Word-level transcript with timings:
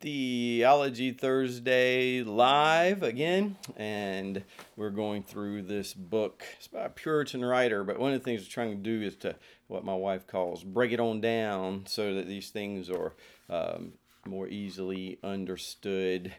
Theology 0.00 1.12
Thursday 1.12 2.22
live 2.22 3.02
again, 3.02 3.58
and 3.76 4.42
we're 4.74 4.88
going 4.88 5.22
through 5.22 5.60
this 5.60 5.92
book. 5.92 6.42
It's 6.56 6.68
by 6.68 6.84
a 6.84 6.88
Puritan 6.88 7.44
writer, 7.44 7.84
but 7.84 7.98
one 7.98 8.14
of 8.14 8.18
the 8.18 8.24
things 8.24 8.40
we're 8.40 8.48
trying 8.48 8.70
to 8.70 8.82
do 8.82 9.06
is 9.06 9.14
to 9.16 9.36
what 9.66 9.84
my 9.84 9.94
wife 9.94 10.26
calls 10.26 10.64
break 10.64 10.92
it 10.92 11.00
on 11.00 11.20
down 11.20 11.84
so 11.86 12.14
that 12.14 12.26
these 12.26 12.48
things 12.48 12.88
are 12.88 13.12
um, 13.50 13.92
more 14.26 14.48
easily 14.48 15.18
understood. 15.22 16.32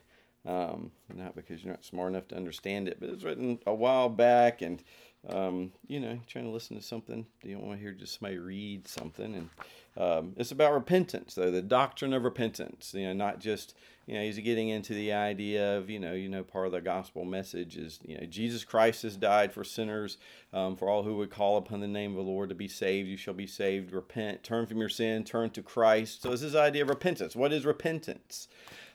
Um, 0.44 0.90
not 1.14 1.36
because 1.36 1.64
you're 1.64 1.72
not 1.72 1.86
smart 1.86 2.14
enough 2.14 2.30
to 2.30 2.36
understand 2.36 2.88
it, 2.88 2.98
but 3.00 3.10
it's 3.10 3.24
written 3.24 3.60
a 3.68 3.76
while 3.76 4.10
back, 4.10 4.64
and 4.64 4.84
um, 5.30 5.72
you 5.88 6.00
know, 6.00 6.20
trying 6.26 6.46
to 6.46 6.52
listen 6.52 6.78
to 6.78 6.82
something. 6.82 7.28
You 7.44 7.54
don't 7.54 7.68
want 7.68 7.78
to 7.78 7.84
hear 7.84 7.94
just 7.94 8.20
somebody 8.20 8.40
read 8.40 8.88
something. 8.88 9.36
And 9.36 9.50
um, 9.98 10.34
it's 10.38 10.52
about 10.52 10.74
repentance, 10.74 11.36
though, 11.36 11.52
the 11.52 11.62
doctrine 11.62 12.14
of 12.14 12.24
repentance. 12.24 12.94
You 12.94 13.08
know, 13.08 13.14
not 13.14 13.40
just, 13.40 13.76
you 14.08 14.14
know, 14.14 14.22
he's 14.22 14.40
getting 14.40 14.70
into 14.70 14.94
the 14.94 15.12
idea 15.12 15.78
of, 15.78 15.90
you 15.90 16.00
know, 16.00 16.14
you 16.14 16.30
know, 16.30 16.44
part 16.44 16.68
of 16.68 16.72
the 16.72 16.82
gospel 16.82 17.26
message 17.26 17.76
is, 17.76 18.00
you 18.06 18.18
know, 18.18 18.26
Jesus 18.26 18.64
Christ 18.64 19.04
has 19.04 19.18
died 19.18 19.52
for 19.52 19.64
sinners, 19.64 20.18
um, 20.54 20.76
for 20.76 20.90
all 20.90 21.04
who 21.04 21.18
would 21.18 21.30
call 21.30 21.58
upon 21.58 21.82
the 21.82 21.88
name 21.88 22.12
of 22.12 22.18
the 22.18 22.32
Lord 22.32 22.50
to 22.50 22.56
be 22.56 22.70
saved. 22.70 23.10
You 23.10 23.18
shall 23.18 23.34
be 23.34 23.48
saved. 23.48 23.92
Repent, 23.92 24.44
turn 24.44 24.66
from 24.66 24.78
your 24.78 24.90
sin, 24.90 25.24
turn 25.24 25.50
to 25.52 25.62
Christ. 25.62 26.22
So 26.22 26.32
it's 26.32 26.42
this 26.42 26.56
idea 26.56 26.84
of 26.84 26.90
repentance. 26.90 27.36
What 27.36 27.52
is 27.52 27.66
repentance? 27.66 28.48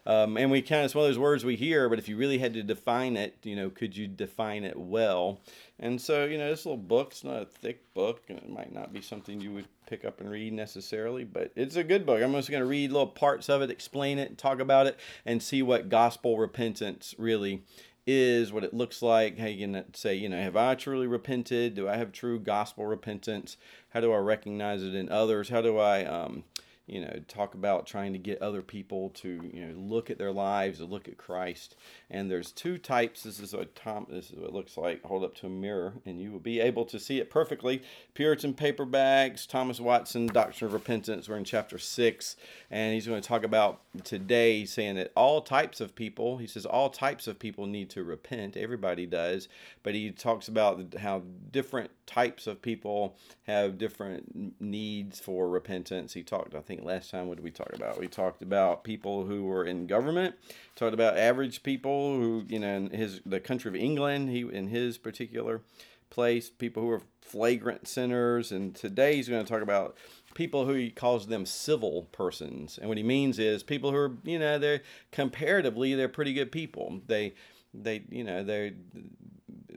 Um, 0.06 0.37
and 0.37 0.51
we 0.52 0.62
kind 0.62 0.83
of, 0.83 0.84
it's 0.87 0.95
one 0.95 1.05
of 1.05 1.10
those 1.10 1.19
words 1.19 1.45
we 1.45 1.56
hear, 1.56 1.88
but 1.88 1.98
if 1.98 2.09
you 2.09 2.16
really 2.16 2.38
had 2.38 2.55
to 2.55 2.62
define 2.62 3.16
it, 3.16 3.37
you 3.42 3.56
know, 3.56 3.70
could 3.70 3.97
you 3.97 4.06
define 4.06 4.62
it 4.62 4.78
well? 4.78 5.41
And 5.80 6.01
so, 6.01 6.24
you 6.24 6.38
know, 6.38 6.48
this 6.48 6.64
little 6.64 6.77
book's 6.77 7.24
not 7.24 7.42
a 7.42 7.47
thick 7.47 7.92
book, 7.92 8.23
and 8.28 8.38
it 8.38 8.48
might 8.48 8.73
not 8.73 8.92
be 8.92 9.02
something 9.02 9.41
you 9.41 9.52
would 9.52 9.66
pick 9.88 10.05
up 10.05 10.20
and 10.20 10.30
read 10.30 10.52
necessarily, 10.52 11.24
but 11.24 11.50
it's 11.56 11.77
a 11.77 11.84
good 11.84 12.06
book. 12.06 12.23
I'm 12.23 12.33
just 12.33 12.50
going 12.50 12.62
to 12.62 12.69
read 12.69 12.92
little 12.92 13.09
parts 13.09 13.48
of 13.48 13.62
it, 13.62 13.70
explain 13.70 14.19
it, 14.19 14.38
talk 14.38 14.61
about 14.61 14.87
it, 14.87 14.97
and 15.24 15.42
see 15.42 15.61
what 15.61 15.88
gospel 15.88 16.38
repentance 16.38 17.14
really 17.19 17.64
is, 18.06 18.52
what 18.52 18.62
it 18.62 18.73
looks 18.73 19.02
like. 19.02 19.39
How 19.39 19.47
you 19.47 19.67
can 19.67 19.92
say, 19.95 20.14
you 20.14 20.28
know, 20.28 20.41
have 20.41 20.56
I 20.56 20.77
truly 20.77 21.08
repented? 21.08 21.75
Do 21.75 21.89
I 21.89 21.97
have 21.97 22.12
true 22.12 22.39
gospel 22.39 22.86
repentance? 22.86 23.56
How 23.91 24.00
do 24.00 24.12
I 24.12 24.19
recognize 24.19 24.84
it 24.84 24.95
in 24.95 25.08
others? 25.08 25.48
How 25.48 25.62
do 25.62 25.78
I, 25.78 26.05
um, 26.05 26.45
you 26.87 27.01
know, 27.01 27.20
talk 27.27 27.55
about 27.55 27.87
trying 27.87 28.12
to 28.12 28.19
get 28.19 28.41
other 28.41 28.62
people 28.62 29.11
to, 29.11 29.51
you 29.53 29.67
know, 29.67 29.75
look 29.77 30.11
at 30.11 30.19
their 30.19 30.33
lives, 30.33 30.81
or 30.81 30.84
look 30.84 31.09
at 31.09 31.17
Christ. 31.17 31.77
And 32.11 32.31
there's 32.31 32.53
two 32.53 32.79
types. 32.79 33.25
This 33.25 33.41
is 33.41 33.53
what 33.55 33.75
Tom. 33.75 34.06
This 34.09 34.31
is 34.31 34.37
what 34.37 34.48
it 34.48 34.55
looks 34.55 34.77
like. 34.77 35.03
Hold 35.05 35.25
up 35.25 35.34
to 35.37 35.47
a 35.47 35.51
mirror, 35.51 35.95
and 36.05 36.20
you 36.20 36.31
will 36.31 36.39
be 36.39 36.61
able 36.61 36.84
to 36.87 36.98
see 36.98 37.19
it 37.19 37.31
perfectly. 37.31 37.83
Puritan 38.14 38.55
paperbacks. 38.55 39.47
Thomas 39.47 39.81
Watson, 39.81 40.27
Doctrine 40.27 40.69
of 40.69 40.73
Repentance. 40.73 41.29
We're 41.29 41.37
in 41.37 41.45
chapter 41.45 41.79
six, 41.79 42.37
and 42.70 42.95
he's 42.95 43.07
going 43.07 43.20
to 43.20 43.29
talk 43.29 43.42
about 43.42 43.81
today, 44.05 44.64
saying 44.64 44.95
that 44.97 45.12
all 45.17 45.41
types 45.41 45.81
of 45.81 45.95
people. 45.95 46.39
He 46.39 46.47
says 46.47 46.67
all 46.67 46.91
types 46.91 47.27
of 47.27 47.39
people 47.39 47.67
need 47.67 47.91
to 47.91 48.05
repent. 48.05 48.57
Everybody 48.57 49.07
does, 49.07 49.48
but 49.83 49.95
he 49.95 50.11
talks 50.11 50.48
about 50.48 50.95
how 51.01 51.23
different 51.51 51.91
types 52.07 52.47
of 52.47 52.62
people 52.62 53.17
have 53.45 53.79
different 53.79 54.61
needs 54.61 55.19
for 55.19 55.48
repentance. 55.48 56.12
He 56.14 56.23
talked, 56.23 56.55
I 56.55 56.61
think 56.61 56.75
think 56.77 56.86
last 56.86 57.10
time 57.10 57.27
what 57.27 57.36
did 57.36 57.44
we 57.44 57.50
talk 57.50 57.72
about? 57.72 57.98
We 57.98 58.08
talked 58.08 58.42
about 58.42 58.84
people 58.84 59.24
who 59.24 59.44
were 59.44 59.64
in 59.64 59.86
government. 59.86 60.34
Talked 60.74 60.94
about 60.94 61.16
average 61.16 61.62
people 61.62 62.16
who, 62.16 62.44
you 62.48 62.58
know, 62.58 62.77
in 62.77 62.91
his 62.91 63.20
the 63.24 63.41
country 63.41 63.68
of 63.68 63.77
England, 63.77 64.30
he 64.30 64.41
in 64.41 64.68
his 64.68 64.98
particular 64.98 65.62
place, 66.10 66.50
people 66.50 66.83
who 66.83 66.91
are 66.91 67.02
flagrant 67.20 67.88
sinners. 67.88 68.52
And 68.52 68.74
today 68.74 69.16
he's 69.16 69.28
going 69.28 69.44
to 69.44 69.50
talk 69.50 69.62
about 69.62 69.96
people 70.34 70.66
who 70.66 70.74
he 70.74 70.91
calls 70.91 71.27
them 71.27 71.46
civil 71.46 72.08
persons. 72.12 72.78
And 72.78 72.88
what 72.88 72.98
he 72.98 73.05
means 73.05 73.38
is 73.38 73.62
people 73.62 73.90
who 73.90 73.96
are, 73.96 74.12
you 74.22 74.38
know, 74.38 74.58
they're 74.58 74.83
comparatively 75.12 75.94
they're 75.94 76.08
pretty 76.08 76.34
good 76.34 76.52
people. 76.52 77.00
They 77.06 77.34
they 77.74 78.05
you 78.11 78.24
know 78.24 78.42
they're 78.42 78.72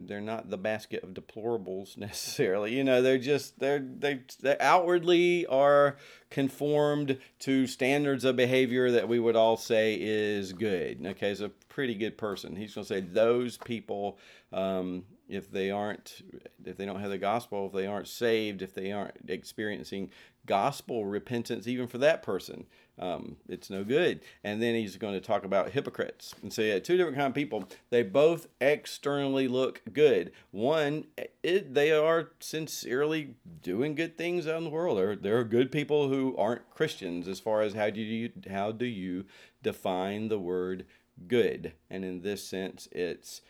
they're 0.09 0.19
not 0.19 0.49
the 0.49 0.57
basket 0.57 1.03
of 1.03 1.11
deplorables 1.11 1.95
necessarily. 1.97 2.75
You 2.75 2.83
know, 2.83 3.01
they're 3.01 3.17
just 3.17 3.59
they're 3.59 3.79
they 3.79 4.21
they 4.41 4.57
outwardly 4.59 5.45
are 5.45 5.95
conformed 6.29 7.17
to 7.39 7.67
standards 7.67 8.25
of 8.25 8.35
behavior 8.35 8.91
that 8.91 9.07
we 9.07 9.19
would 9.19 9.35
all 9.35 9.55
say 9.55 9.97
is 9.99 10.51
good. 10.51 11.05
Okay, 11.05 11.29
is 11.29 11.41
a 11.41 11.49
pretty 11.49 11.95
good 11.95 12.17
person. 12.17 12.55
He's 12.55 12.73
going 12.73 12.85
to 12.85 12.87
say 12.93 12.99
those 12.99 13.57
people, 13.57 14.17
um, 14.51 15.05
if 15.29 15.49
they 15.51 15.71
aren't, 15.71 16.21
if 16.65 16.75
they 16.75 16.85
don't 16.85 16.99
have 16.99 17.11
the 17.11 17.17
gospel, 17.17 17.67
if 17.67 17.73
they 17.73 17.87
aren't 17.87 18.07
saved, 18.07 18.61
if 18.61 18.73
they 18.73 18.91
aren't 18.91 19.15
experiencing 19.27 20.09
gospel 20.45 21.05
repentance, 21.05 21.67
even 21.67 21.87
for 21.87 21.99
that 21.99 22.23
person, 22.23 22.65
um, 22.99 23.37
it's 23.47 23.69
no 23.69 23.83
good. 23.83 24.19
And 24.43 24.61
then 24.61 24.75
he's 24.75 24.97
going 24.97 25.13
to 25.13 25.21
talk 25.21 25.45
about 25.45 25.71
hypocrites 25.71 26.35
and 26.41 26.51
say, 26.51 26.69
yeah, 26.69 26.79
two 26.79 26.97
different 26.97 27.17
kind 27.17 27.29
of 27.29 27.33
people. 27.33 27.63
They 27.89 28.03
both 28.03 28.47
externally 28.59 29.47
look 29.47 29.81
good. 29.93 30.31
One, 30.51 31.05
it, 31.41 31.73
they 31.73 31.91
are 31.91 32.31
sincerely 32.41 33.35
doing 33.63 33.95
good 33.95 34.17
things 34.17 34.47
out 34.47 34.57
in 34.57 34.65
the 34.65 34.69
world. 34.69 34.97
There, 34.97 35.15
there 35.15 35.37
are 35.37 35.45
good 35.45 35.71
people 35.71 36.09
who 36.09 36.35
aren't 36.37 36.69
Christians. 36.71 37.27
As 37.27 37.39
far 37.39 37.61
as 37.61 37.73
how 37.73 37.89
do 37.89 38.01
you 38.01 38.31
how 38.49 38.71
do 38.71 38.85
you 38.85 39.25
define 39.63 40.27
the 40.27 40.39
word 40.39 40.85
good? 41.27 41.73
And 41.89 42.03
in 42.03 42.21
this 42.21 42.43
sense, 42.43 42.89
it's 42.91 43.41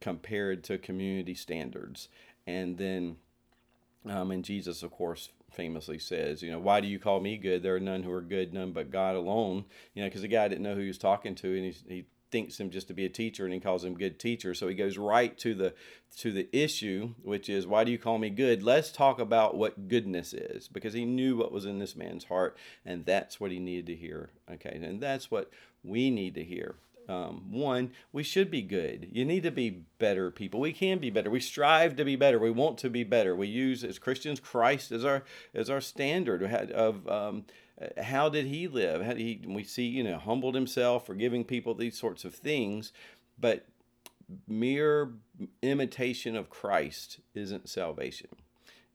compared 0.00 0.62
to 0.64 0.78
community 0.78 1.34
standards. 1.34 2.08
And 2.46 2.76
then, 2.76 3.16
um, 4.06 4.30
and 4.30 4.44
Jesus, 4.44 4.82
of 4.82 4.90
course, 4.90 5.30
famously 5.52 5.98
says, 5.98 6.42
you 6.42 6.50
know, 6.50 6.58
why 6.58 6.80
do 6.80 6.88
you 6.88 6.98
call 6.98 7.20
me 7.20 7.36
good? 7.36 7.62
There 7.62 7.74
are 7.74 7.80
none 7.80 8.02
who 8.02 8.12
are 8.12 8.20
good, 8.20 8.52
none 8.52 8.72
but 8.72 8.90
God 8.90 9.16
alone. 9.16 9.64
You 9.94 10.02
know, 10.02 10.08
because 10.08 10.22
the 10.22 10.28
guy 10.28 10.48
didn't 10.48 10.62
know 10.62 10.74
who 10.74 10.82
he 10.82 10.88
was 10.88 10.98
talking 10.98 11.34
to, 11.36 11.56
and 11.56 11.64
he, 11.64 11.94
he 11.94 12.06
thinks 12.30 12.60
him 12.60 12.70
just 12.70 12.88
to 12.88 12.94
be 12.94 13.04
a 13.04 13.10
teacher, 13.10 13.44
and 13.44 13.54
he 13.54 13.60
calls 13.60 13.84
him 13.84 13.94
good 13.94 14.18
teacher. 14.18 14.54
So 14.54 14.68
he 14.68 14.74
goes 14.74 14.98
right 14.98 15.36
to 15.38 15.54
the 15.54 15.74
to 16.18 16.32
the 16.32 16.48
issue, 16.52 17.14
which 17.22 17.48
is, 17.48 17.66
why 17.66 17.84
do 17.84 17.92
you 17.92 17.98
call 17.98 18.18
me 18.18 18.30
good? 18.30 18.62
Let's 18.62 18.90
talk 18.90 19.18
about 19.18 19.56
what 19.56 19.88
goodness 19.88 20.32
is, 20.32 20.68
because 20.68 20.94
he 20.94 21.04
knew 21.04 21.36
what 21.36 21.52
was 21.52 21.64
in 21.64 21.78
this 21.78 21.96
man's 21.96 22.24
heart, 22.24 22.56
and 22.84 23.04
that's 23.04 23.38
what 23.38 23.50
he 23.50 23.58
needed 23.58 23.86
to 23.86 23.94
hear. 23.94 24.30
Okay, 24.50 24.80
and 24.82 25.00
that's 25.00 25.30
what 25.30 25.50
we 25.82 26.10
need 26.10 26.34
to 26.34 26.44
hear 26.44 26.76
um, 27.08 27.50
one, 27.50 27.92
we 28.12 28.22
should 28.22 28.50
be 28.50 28.60
good. 28.60 29.08
You 29.10 29.24
need 29.24 29.42
to 29.44 29.50
be 29.50 29.84
better 29.98 30.30
people. 30.30 30.60
We 30.60 30.72
can 30.72 30.98
be 30.98 31.10
better. 31.10 31.30
We 31.30 31.40
strive 31.40 31.96
to 31.96 32.04
be 32.04 32.16
better. 32.16 32.38
We 32.38 32.50
want 32.50 32.76
to 32.78 32.90
be 32.90 33.02
better. 33.02 33.34
We 33.34 33.46
use 33.46 33.82
as 33.82 33.98
Christians 33.98 34.40
Christ 34.40 34.92
as 34.92 35.04
our 35.04 35.24
as 35.54 35.70
our 35.70 35.80
standard 35.80 36.42
of 36.42 37.08
um, 37.08 37.44
how 37.96 38.28
did 38.28 38.46
he 38.46 38.68
live? 38.68 39.02
How 39.02 39.14
did 39.14 39.20
he? 39.20 39.40
We 39.46 39.64
see 39.64 39.86
you 39.86 40.04
know 40.04 40.18
humbled 40.18 40.54
himself, 40.54 41.06
forgiving 41.06 41.44
people, 41.44 41.74
these 41.74 41.98
sorts 41.98 42.24
of 42.24 42.34
things. 42.34 42.92
But 43.40 43.66
mere 44.46 45.12
imitation 45.62 46.36
of 46.36 46.50
Christ 46.50 47.20
isn't 47.34 47.68
salvation. 47.68 48.30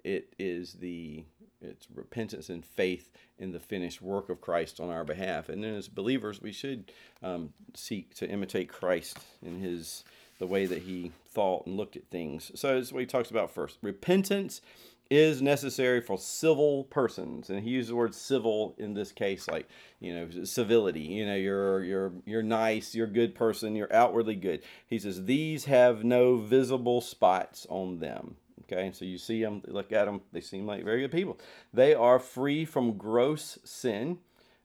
It 0.04 0.34
is 0.38 0.74
the 0.74 1.24
it's 1.64 1.88
repentance 1.94 2.50
and 2.50 2.66
faith 2.66 3.10
in 3.40 3.52
the 3.52 3.60
finished 3.60 4.02
work 4.02 4.30
of 4.30 4.42
Christ 4.42 4.80
on 4.80 4.90
our 4.90 5.04
behalf. 5.04 5.50
And 5.50 5.64
then 5.64 5.76
as 5.76 5.88
believers, 5.88 6.42
we 6.42 6.52
should 6.52 6.92
um, 7.22 7.54
seek 7.74 8.14
to 8.16 8.30
imitate 8.30 8.70
Christ 8.70 9.20
in 9.42 9.60
his 9.60 10.04
the 10.40 10.48
way 10.48 10.66
that 10.66 10.84
he 10.84 11.12
thought 11.30 11.66
and 11.66 11.78
looked 11.78 11.96
at 11.96 12.10
things. 12.10 12.52
So 12.56 12.76
that's 12.76 12.92
what 12.92 13.00
he 13.00 13.06
talks 13.06 13.32
about 13.32 13.52
first. 13.52 13.78
Repentance 13.82 14.62
is 15.10 15.42
necessary 15.42 16.02
for 16.02 16.18
civil 16.18 16.86
persons, 16.86 17.50
and 17.50 17.64
he 17.64 17.72
uses 17.72 17.90
the 17.90 17.96
word 17.96 18.16
civil 18.16 18.74
in 18.78 18.94
this 18.94 19.12
case, 19.12 19.48
like 19.48 19.68
you 20.00 20.14
know, 20.14 20.44
civility. 20.44 21.02
You 21.02 21.26
know, 21.26 21.36
you're 21.36 21.84
you're 21.84 22.14
you're 22.26 22.44
nice, 22.44 22.96
you're 22.96 23.08
a 23.08 23.12
good 23.12 23.36
person, 23.36 23.76
you're 23.76 23.94
outwardly 23.94 24.36
good. 24.36 24.64
He 24.88 24.98
says 25.00 25.26
these 25.26 25.66
have 25.66 26.04
no 26.04 26.38
visible 26.38 27.00
spots 27.00 27.68
on 27.70 28.00
them. 28.00 28.38
Okay, 28.72 28.88
and 28.88 28.96
so 28.96 29.06
you 29.06 29.18
see 29.18 29.42
them, 29.42 29.62
look 29.68 29.92
at 29.92 30.06
them, 30.06 30.22
they 30.32 30.42
seem 30.42 30.66
like 30.66 30.84
very 30.84 31.02
good 31.02 31.12
people. 31.12 31.38
They 31.74 31.94
are 31.94 32.20
free 32.20 32.66
from 32.66 32.98
gross 32.98 33.60
sin, 33.64 34.20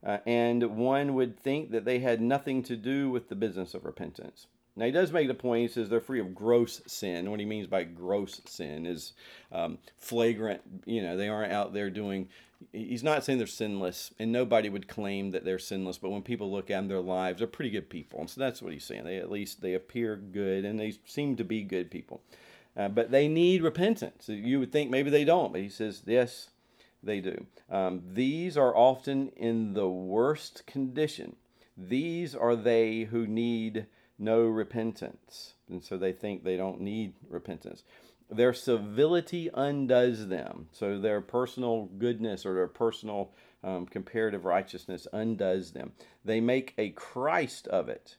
uh, 0.07 0.19
and 0.27 0.77
one 0.77 1.15
would 1.15 1.39
think 1.39 1.73
that 1.73 1.85
they 1.85 1.99
had 1.99 2.21
nothing 2.21 2.62
to 2.65 2.77
do 2.77 3.11
with 3.11 3.29
the 3.29 3.35
business 3.35 3.75
of 3.75 3.85
repentance. 3.85 4.47
Now, 4.77 4.87
he 4.87 4.93
does 4.93 5.11
make 5.11 5.27
the 5.27 5.35
point, 5.35 5.62
he 5.62 5.69
says 5.69 5.89
they're 5.89 6.00
free 6.00 6.21
of 6.21 6.37
gross 6.37 6.81
sin. 6.87 7.29
What 7.29 7.41
he 7.41 7.47
means 7.47 7.67
by 7.67 7.83
gross 7.83 8.41
sin 8.47 8.87
is 8.87 9.12
um, 9.50 9.79
flagrant, 9.97 10.61
you 10.87 11.03
know, 11.03 11.17
they 11.17 11.29
aren't 11.29 11.53
out 11.53 11.73
there 11.73 11.91
doing, 11.91 12.29
he's 12.73 13.03
not 13.03 13.25
saying 13.25 13.39
they're 13.39 13.49
sinless, 13.49 14.12
and 14.21 14.31
nobody 14.31 14.69
would 14.69 14.87
claim 14.87 15.33
that 15.33 15.44
they're 15.44 15.59
sinless, 15.59 15.99
but 15.99 16.11
when 16.11 16.23
people 16.23 16.53
look 16.53 16.71
at 16.71 16.77
them, 16.77 16.87
their 16.87 17.01
lives, 17.01 17.39
they're 17.39 17.49
pretty 17.49 17.71
good 17.71 17.91
people. 17.91 18.21
And 18.21 18.31
so 18.31 18.41
that's 18.41 18.62
what 18.62 18.73
he's 18.73 18.85
saying. 18.85 19.03
They 19.03 19.17
at 19.17 19.33
least, 19.33 19.62
they 19.62 19.75
appear 19.75 20.15
good, 20.15 20.65
and 20.65 20.79
they 20.79 20.94
seem 21.05 21.35
to 21.35 21.44
be 21.44 21.65
good 21.65 21.91
people. 21.91 22.21
Uh, 22.79 22.89
but 22.89 23.11
they 23.11 23.27
need 23.27 23.61
repentance. 23.63 24.29
You 24.29 24.61
would 24.61 24.71
think 24.71 24.89
maybe 24.89 25.11
they 25.11 25.25
don't, 25.25 25.53
but 25.53 25.61
he 25.61 25.69
says, 25.69 26.03
yes, 26.07 26.51
they 27.03 27.21
do. 27.21 27.47
Um, 27.69 28.03
these 28.15 28.57
are 28.57 28.77
often 28.77 29.31
in 29.37 29.75
the 29.75 29.89
worst 29.89 30.65
condition. 30.65 31.37
These 31.77 32.35
are 32.37 32.57
they 32.57 33.03
who 33.11 33.27
need 33.27 33.87
no 34.19 34.43
repentance. 34.43 35.55
And 35.69 35.85
so 35.85 35.99
they 35.99 36.13
think 36.13 36.45
they 36.45 36.57
don't 36.57 36.81
need 36.81 37.15
repentance. 37.29 37.83
Their 38.31 38.55
civility 38.55 39.51
undoes 39.53 40.29
them. 40.29 40.69
So 40.73 40.99
their 41.01 41.21
personal 41.21 41.87
goodness 41.99 42.47
or 42.47 42.55
their 42.55 42.69
personal 42.69 43.33
Um, 43.61 43.87
comparative 43.87 44.45
righteousness 44.45 45.09
undoes 45.13 45.73
them. 45.73 45.91
They 46.25 46.41
make 46.41 46.75
a 46.79 46.91
Christ 46.91 47.67
of 47.67 47.89
it. 47.89 48.18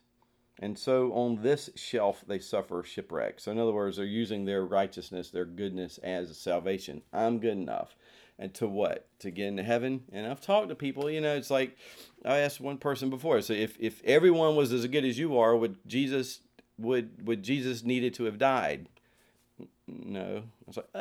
And 0.62 0.78
so 0.78 1.12
on 1.14 1.42
this 1.42 1.70
shelf, 1.74 2.22
they 2.28 2.38
suffer 2.38 2.82
shipwreck. 2.82 3.40
So, 3.40 3.50
in 3.50 3.58
other 3.58 3.72
words, 3.72 3.96
they're 3.96 4.04
using 4.04 4.44
their 4.44 4.64
righteousness, 4.64 5.30
their 5.30 5.46
goodness 5.46 5.98
as 5.98 6.36
salvation. 6.36 7.00
I'm 7.12 7.38
good 7.38 7.56
enough. 7.56 7.96
And 8.38 8.52
to 8.54 8.66
what? 8.66 9.06
To 9.20 9.30
get 9.30 9.48
into 9.48 9.62
heaven? 9.62 10.02
And 10.12 10.26
I've 10.26 10.40
talked 10.40 10.68
to 10.68 10.74
people, 10.74 11.10
you 11.10 11.22
know, 11.22 11.34
it's 11.34 11.50
like 11.50 11.76
I 12.26 12.38
asked 12.38 12.60
one 12.60 12.76
person 12.76 13.08
before. 13.08 13.40
So, 13.40 13.54
if, 13.54 13.76
if 13.80 14.04
everyone 14.04 14.54
was 14.54 14.70
as 14.70 14.86
good 14.86 15.04
as 15.06 15.18
you 15.18 15.38
are, 15.38 15.56
would 15.56 15.76
Jesus 15.86 16.40
would 16.78 17.26
would 17.26 17.42
Jesus 17.42 17.82
needed 17.82 18.12
to 18.14 18.24
have 18.24 18.38
died? 18.38 18.86
No. 19.86 20.42
I 20.44 20.66
was 20.66 20.76
like, 20.76 20.88
uh, 20.94 21.00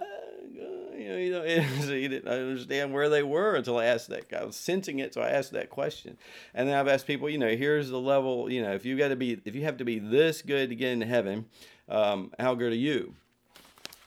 you 1.16 1.32
know, 1.32 1.44
you 1.46 1.62
know, 1.62 1.94
he 1.94 2.08
didn't 2.08 2.28
understand 2.28 2.94
where 2.94 3.10
they 3.10 3.24
were 3.24 3.56
until 3.56 3.78
I 3.78 3.86
asked 3.86 4.10
that. 4.10 4.34
I 4.34 4.44
was 4.44 4.56
sensing 4.56 5.00
it, 5.00 5.14
so 5.14 5.22
I 5.22 5.30
asked 5.30 5.52
that 5.54 5.70
question. 5.70 6.18
And 6.54 6.68
then 6.68 6.76
I've 6.76 6.88
asked 6.88 7.08
people, 7.08 7.30
you 7.30 7.38
know, 7.38 7.56
here's 7.56 7.90
the 7.90 8.00
level. 8.00 8.52
You 8.52 8.62
know, 8.62 8.74
if 8.74 8.86
you 8.86 8.98
got 8.98 9.10
to 9.10 9.16
be, 9.16 9.40
if 9.46 9.56
you 9.56 9.64
have 9.64 9.78
to 9.78 9.86
be 9.86 10.00
this 10.00 10.42
good 10.42 10.70
to 10.70 10.76
get 10.76 10.92
into 10.92 11.06
heaven, 11.06 11.46
um, 11.88 12.32
how 12.40 12.56
good 12.56 12.72
are 12.72 12.76
you? 12.76 13.16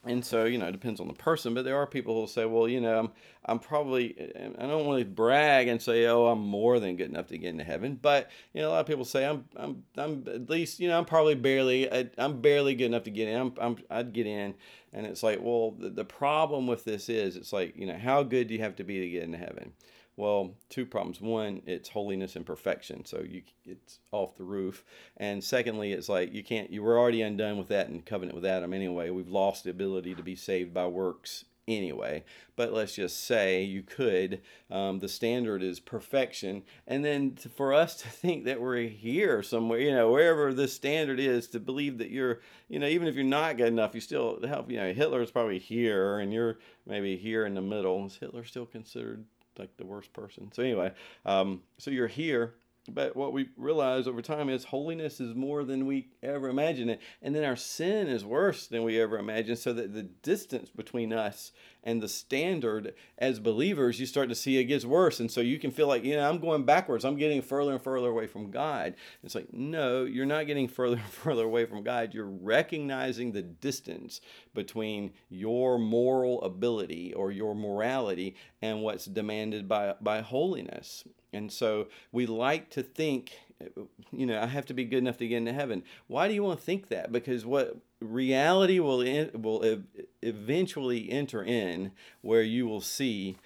And 0.04 0.24
so 0.24 0.44
you 0.44 0.58
know 0.58 0.66
it 0.66 0.72
depends 0.72 1.00
on 1.00 1.06
the 1.06 1.14
person 1.14 1.54
but 1.54 1.64
there 1.64 1.76
are 1.76 1.86
people 1.86 2.14
who 2.14 2.20
will 2.20 2.26
say 2.26 2.44
well 2.44 2.66
you 2.66 2.80
know 2.80 2.98
i'm 2.98 3.10
i'm 3.46 3.58
probably 3.58 4.16
i 4.58 4.66
don't 4.66 4.84
want 4.86 4.98
to 4.98 5.04
brag 5.04 5.68
and 5.68 5.80
say 5.80 6.06
oh 6.06 6.26
i'm 6.26 6.40
more 6.40 6.80
than 6.80 6.96
good 6.96 7.08
enough 7.08 7.28
to 7.28 7.38
get 7.38 7.50
into 7.50 7.64
heaven 7.64 7.98
but 8.00 8.30
you 8.52 8.60
know 8.60 8.68
a 8.68 8.72
lot 8.72 8.80
of 8.80 8.86
people 8.86 9.04
say 9.04 9.24
i'm 9.24 9.44
i'm 9.56 9.82
i'm 9.96 10.24
at 10.26 10.50
least 10.50 10.80
you 10.80 10.88
know 10.88 10.98
i'm 10.98 11.04
probably 11.04 11.34
barely 11.34 11.88
i'm 12.18 12.40
barely 12.40 12.74
good 12.74 12.86
enough 12.86 13.04
to 13.04 13.10
get 13.10 13.28
in 13.28 13.40
i'm, 13.40 13.54
I'm 13.60 13.76
i'd 13.90 14.12
get 14.12 14.26
in. 14.26 14.54
And 14.94 15.06
it's 15.06 15.22
like 15.22 15.40
well 15.40 15.70
the, 15.70 15.88
the 15.88 16.04
problem 16.04 16.66
with 16.66 16.84
this 16.84 17.08
is 17.08 17.36
it's 17.36 17.52
like 17.52 17.76
you 17.76 17.86
know 17.86 17.96
how 17.96 18.22
good 18.22 18.48
do 18.48 18.54
you 18.54 18.60
have 18.60 18.76
to 18.76 18.84
be 18.84 19.00
to 19.00 19.08
get 19.08 19.22
into 19.22 19.38
heaven 19.38 19.72
well, 20.16 20.54
two 20.68 20.84
problems. 20.84 21.20
One, 21.20 21.62
it's 21.66 21.88
holiness 21.88 22.36
and 22.36 22.44
perfection, 22.44 23.04
so 23.04 23.20
you 23.20 23.42
it's 23.64 23.98
off 24.10 24.36
the 24.36 24.44
roof. 24.44 24.84
And 25.16 25.42
secondly, 25.42 25.92
it's 25.92 26.08
like 26.08 26.32
you 26.34 26.44
can't. 26.44 26.70
You 26.70 26.82
were 26.82 26.98
already 26.98 27.22
undone 27.22 27.56
with 27.56 27.68
that 27.68 27.88
in 27.88 28.02
covenant 28.02 28.36
with 28.36 28.44
Adam 28.44 28.74
anyway. 28.74 29.10
We've 29.10 29.28
lost 29.28 29.64
the 29.64 29.70
ability 29.70 30.14
to 30.14 30.22
be 30.22 30.36
saved 30.36 30.74
by 30.74 30.86
works 30.86 31.46
anyway. 31.66 32.24
But 32.56 32.72
let's 32.72 32.94
just 32.94 33.24
say 33.24 33.62
you 33.62 33.82
could. 33.82 34.42
Um, 34.70 34.98
the 34.98 35.08
standard 35.08 35.62
is 35.62 35.80
perfection, 35.80 36.62
and 36.86 37.02
then 37.02 37.34
to, 37.36 37.48
for 37.48 37.72
us 37.72 37.96
to 38.02 38.08
think 38.08 38.44
that 38.44 38.60
we're 38.60 38.88
here 38.88 39.42
somewhere, 39.42 39.78
you 39.78 39.92
know, 39.92 40.10
wherever 40.10 40.52
the 40.52 40.68
standard 40.68 41.20
is, 41.20 41.46
to 41.48 41.60
believe 41.60 41.98
that 41.98 42.10
you're, 42.10 42.40
you 42.68 42.78
know, 42.78 42.86
even 42.86 43.08
if 43.08 43.14
you're 43.14 43.24
not 43.24 43.56
good 43.56 43.68
enough, 43.68 43.94
you 43.94 44.00
still 44.00 44.46
help. 44.46 44.70
You 44.70 44.78
know, 44.78 44.92
Hitler's 44.92 45.30
probably 45.30 45.58
here, 45.58 46.18
and 46.18 46.32
you're 46.32 46.58
maybe 46.86 47.16
here 47.16 47.46
in 47.46 47.54
the 47.54 47.62
middle. 47.62 48.04
Is 48.06 48.16
Hitler 48.16 48.44
still 48.44 48.66
considered 48.66 49.24
like 49.58 49.76
the 49.76 49.86
worst 49.86 50.12
person. 50.12 50.50
So 50.52 50.62
anyway, 50.62 50.92
um, 51.24 51.62
so 51.78 51.90
you're 51.90 52.06
here, 52.06 52.54
but 52.88 53.14
what 53.14 53.32
we 53.32 53.48
realize 53.56 54.08
over 54.08 54.22
time 54.22 54.48
is 54.48 54.64
holiness 54.64 55.20
is 55.20 55.36
more 55.36 55.62
than 55.62 55.86
we 55.86 56.08
ever 56.20 56.48
imagined 56.48 56.90
it, 56.90 57.00
and 57.20 57.34
then 57.34 57.44
our 57.44 57.54
sin 57.54 58.08
is 58.08 58.24
worse 58.24 58.66
than 58.66 58.82
we 58.82 59.00
ever 59.00 59.18
imagined. 59.18 59.58
So 59.58 59.72
that 59.72 59.94
the 59.94 60.02
distance 60.02 60.68
between 60.68 61.12
us 61.12 61.52
and 61.84 62.02
the 62.02 62.08
standard 62.08 62.94
as 63.18 63.38
believers, 63.38 64.00
you 64.00 64.06
start 64.06 64.28
to 64.30 64.34
see 64.34 64.58
it 64.58 64.64
gets 64.64 64.84
worse, 64.84 65.20
and 65.20 65.30
so 65.30 65.40
you 65.40 65.60
can 65.60 65.70
feel 65.70 65.86
like 65.86 66.02
you 66.02 66.16
know 66.16 66.28
I'm 66.28 66.38
going 66.38 66.64
backwards. 66.64 67.04
I'm 67.04 67.16
getting 67.16 67.40
further 67.40 67.72
and 67.72 67.82
further 67.82 68.08
away 68.08 68.26
from 68.26 68.50
God. 68.50 68.94
It's 69.22 69.36
like 69.36 69.52
no, 69.52 70.02
you're 70.02 70.26
not 70.26 70.48
getting 70.48 70.66
further 70.66 70.96
and 70.96 71.04
further 71.10 71.44
away 71.44 71.66
from 71.66 71.84
God. 71.84 72.12
You're 72.12 72.26
recognizing 72.26 73.30
the 73.30 73.42
distance 73.42 74.20
between 74.54 75.12
your 75.28 75.78
moral 75.78 76.42
ability 76.42 77.14
or 77.14 77.30
your 77.30 77.54
morality 77.54 78.34
and 78.60 78.82
what's 78.82 79.04
demanded 79.04 79.68
by 79.68 79.94
by 80.00 80.20
holiness. 80.20 81.04
And 81.32 81.50
so 81.50 81.88
we 82.10 82.26
like 82.26 82.70
to 82.70 82.82
think, 82.82 83.32
uh, 83.60 83.82
you 84.12 84.26
know, 84.26 84.40
I 84.40 84.46
have 84.46 84.66
to 84.66 84.74
be 84.74 84.84
good 84.84 84.98
enough 84.98 85.16
to 85.18 85.28
get 85.28 85.38
into 85.38 85.52
heaven. 85.52 85.82
Why 86.06 86.28
do 86.28 86.34
you 86.34 86.42
want 86.42 86.58
to 86.60 86.64
think 86.64 86.88
that? 86.88 87.10
Because 87.12 87.46
what 87.46 87.76
reality 88.00 88.78
will 88.78 88.98
will 89.34 89.82
eventually 90.22 91.10
enter 91.10 91.42
in 91.42 91.92
where 92.20 92.42
you 92.42 92.66
will 92.66 92.80
see 92.80 93.36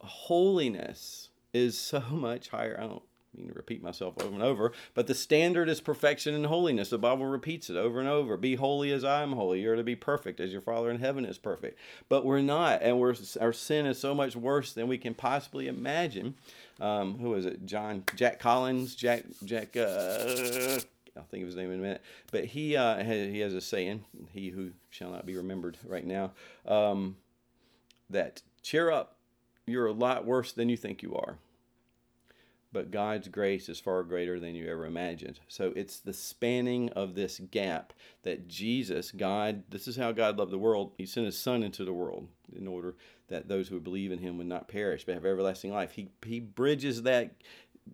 holiness 0.00 1.30
is 1.52 1.78
so 1.78 2.00
much 2.10 2.48
higher. 2.50 2.78
I 2.78 2.86
don't 2.86 3.02
mean 3.36 3.48
to 3.48 3.54
repeat 3.54 3.82
myself 3.82 4.14
over 4.22 4.34
and 4.34 4.42
over, 4.42 4.72
but 4.94 5.06
the 5.06 5.14
standard 5.14 5.68
is 5.68 5.80
perfection 5.80 6.34
and 6.34 6.46
holiness. 6.46 6.90
The 6.90 6.98
Bible 6.98 7.26
repeats 7.26 7.70
it 7.70 7.76
over 7.76 8.00
and 8.00 8.08
over. 8.08 8.36
Be 8.36 8.56
holy 8.56 8.92
as 8.92 9.04
I 9.04 9.22
am 9.22 9.32
holy. 9.32 9.60
You're 9.60 9.76
to 9.76 9.84
be 9.84 9.96
perfect 9.96 10.40
as 10.40 10.52
your 10.52 10.60
Father 10.60 10.90
in 10.90 11.00
heaven 11.00 11.24
is 11.24 11.38
perfect. 11.38 11.78
But 12.08 12.24
we're 12.24 12.40
not, 12.40 12.82
and 12.82 12.98
we're 12.98 13.14
our 13.40 13.52
sin 13.52 13.86
is 13.86 13.98
so 13.98 14.14
much 14.14 14.36
worse 14.36 14.72
than 14.72 14.88
we 14.88 14.98
can 14.98 15.14
possibly 15.14 15.68
imagine. 15.68 16.34
Um, 16.80 17.18
who 17.18 17.34
is 17.34 17.46
it? 17.46 17.66
John 17.66 18.04
Jack 18.16 18.38
Collins. 18.38 18.94
Jack 18.94 19.24
Jack. 19.44 19.76
Uh, 19.76 20.80
I'll 21.16 21.22
think 21.30 21.42
of 21.42 21.46
his 21.46 21.56
name 21.56 21.70
in 21.70 21.78
a 21.78 21.82
minute. 21.82 22.02
But 22.32 22.46
he 22.46 22.76
uh, 22.76 23.02
he 23.04 23.40
has 23.40 23.54
a 23.54 23.60
saying: 23.60 24.04
"He 24.32 24.50
who 24.50 24.72
shall 24.90 25.10
not 25.10 25.26
be 25.26 25.36
remembered 25.36 25.78
right 25.86 26.06
now." 26.06 26.32
Um, 26.66 27.16
that 28.10 28.42
cheer 28.62 28.90
up, 28.90 29.16
you're 29.66 29.86
a 29.86 29.92
lot 29.92 30.24
worse 30.24 30.52
than 30.52 30.68
you 30.68 30.76
think 30.76 31.02
you 31.02 31.14
are 31.14 31.38
but 32.74 32.90
God's 32.90 33.28
grace 33.28 33.68
is 33.68 33.78
far 33.78 34.02
greater 34.02 34.40
than 34.40 34.56
you 34.56 34.68
ever 34.68 34.84
imagined. 34.84 35.38
So 35.46 35.72
it's 35.76 36.00
the 36.00 36.12
spanning 36.12 36.90
of 36.90 37.14
this 37.14 37.38
gap 37.38 37.92
that 38.24 38.48
Jesus, 38.48 39.12
God, 39.12 39.62
this 39.70 39.86
is 39.86 39.96
how 39.96 40.10
God 40.10 40.36
loved 40.36 40.50
the 40.50 40.58
world. 40.58 40.92
He 40.98 41.06
sent 41.06 41.24
his 41.24 41.38
son 41.38 41.62
into 41.62 41.84
the 41.84 41.92
world 41.92 42.26
in 42.54 42.66
order 42.66 42.96
that 43.28 43.48
those 43.48 43.68
who 43.68 43.78
believe 43.78 44.10
in 44.10 44.18
him 44.18 44.36
would 44.36 44.48
not 44.48 44.68
perish 44.68 45.04
but 45.06 45.14
have 45.14 45.24
everlasting 45.24 45.72
life. 45.72 45.92
He 45.92 46.10
he 46.26 46.40
bridges 46.40 47.02
that 47.04 47.30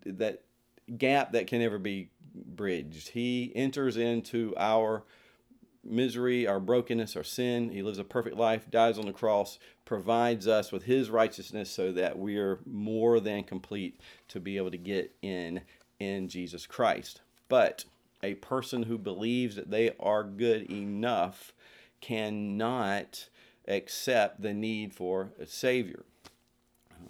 that 0.03 0.41
gap 0.97 1.31
that 1.33 1.47
can 1.47 1.59
never 1.59 1.77
be 1.77 2.09
bridged. 2.33 3.09
He 3.09 3.51
enters 3.55 3.97
into 3.97 4.55
our 4.57 5.03
misery, 5.83 6.47
our 6.47 6.59
brokenness, 6.59 7.15
our 7.15 7.23
sin. 7.23 7.69
He 7.69 7.81
lives 7.81 7.97
a 7.97 8.03
perfect 8.03 8.37
life, 8.37 8.69
dies 8.69 8.97
on 8.97 9.05
the 9.05 9.13
cross, 9.13 9.59
provides 9.85 10.47
us 10.47 10.71
with 10.71 10.83
his 10.83 11.09
righteousness 11.09 11.69
so 11.69 11.91
that 11.93 12.17
we 12.17 12.37
are 12.37 12.59
more 12.65 13.19
than 13.19 13.43
complete 13.43 13.99
to 14.29 14.39
be 14.39 14.57
able 14.57 14.71
to 14.71 14.77
get 14.77 15.15
in 15.21 15.61
in 15.99 16.27
Jesus 16.27 16.65
Christ. 16.65 17.21
But 17.49 17.85
a 18.23 18.35
person 18.35 18.83
who 18.83 18.97
believes 18.97 19.55
that 19.55 19.71
they 19.71 19.91
are 19.99 20.23
good 20.23 20.71
enough 20.71 21.53
cannot 21.99 23.29
accept 23.67 24.41
the 24.41 24.53
need 24.53 24.93
for 24.93 25.33
a 25.39 25.45
savior. 25.45 26.05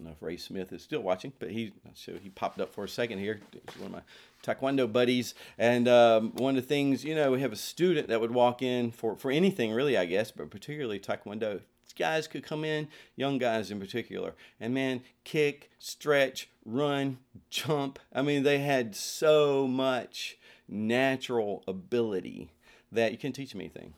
Don't 0.01 0.09
know 0.09 0.15
if 0.19 0.23
Ray 0.23 0.37
Smith 0.37 0.73
is 0.73 0.81
still 0.81 1.01
watching, 1.01 1.31
but 1.37 1.51
he 1.51 1.73
so 1.93 2.13
he 2.13 2.29
popped 2.29 2.59
up 2.59 2.73
for 2.73 2.83
a 2.83 2.89
second 2.89 3.19
here. 3.19 3.39
He's 3.51 3.77
one 3.79 3.85
of 3.85 3.91
my 3.91 4.01
taekwondo 4.43 4.91
buddies. 4.91 5.35
And 5.59 5.87
um, 5.87 6.31
one 6.37 6.57
of 6.57 6.63
the 6.63 6.67
things, 6.67 7.05
you 7.05 7.13
know, 7.13 7.31
we 7.31 7.41
have 7.41 7.51
a 7.51 7.57
student 7.57 8.07
that 8.07 8.19
would 8.19 8.31
walk 8.31 8.63
in 8.63 8.89
for, 8.89 9.15
for 9.15 9.29
anything 9.29 9.71
really, 9.71 9.95
I 9.95 10.05
guess, 10.05 10.31
but 10.31 10.49
particularly 10.49 10.99
taekwondo. 10.99 11.59
These 11.83 11.93
guys 11.95 12.27
could 12.27 12.43
come 12.43 12.65
in, 12.65 12.87
young 13.15 13.37
guys 13.37 13.69
in 13.69 13.79
particular, 13.79 14.33
and 14.59 14.73
man, 14.73 15.01
kick, 15.23 15.69
stretch, 15.77 16.49
run, 16.65 17.19
jump. 17.51 17.99
I 18.11 18.23
mean, 18.23 18.41
they 18.41 18.57
had 18.57 18.95
so 18.95 19.67
much 19.67 20.39
natural 20.67 21.63
ability 21.67 22.49
that 22.91 23.11
you 23.11 23.19
can 23.19 23.33
teach 23.33 23.51
them 23.51 23.61
anything. 23.61 23.93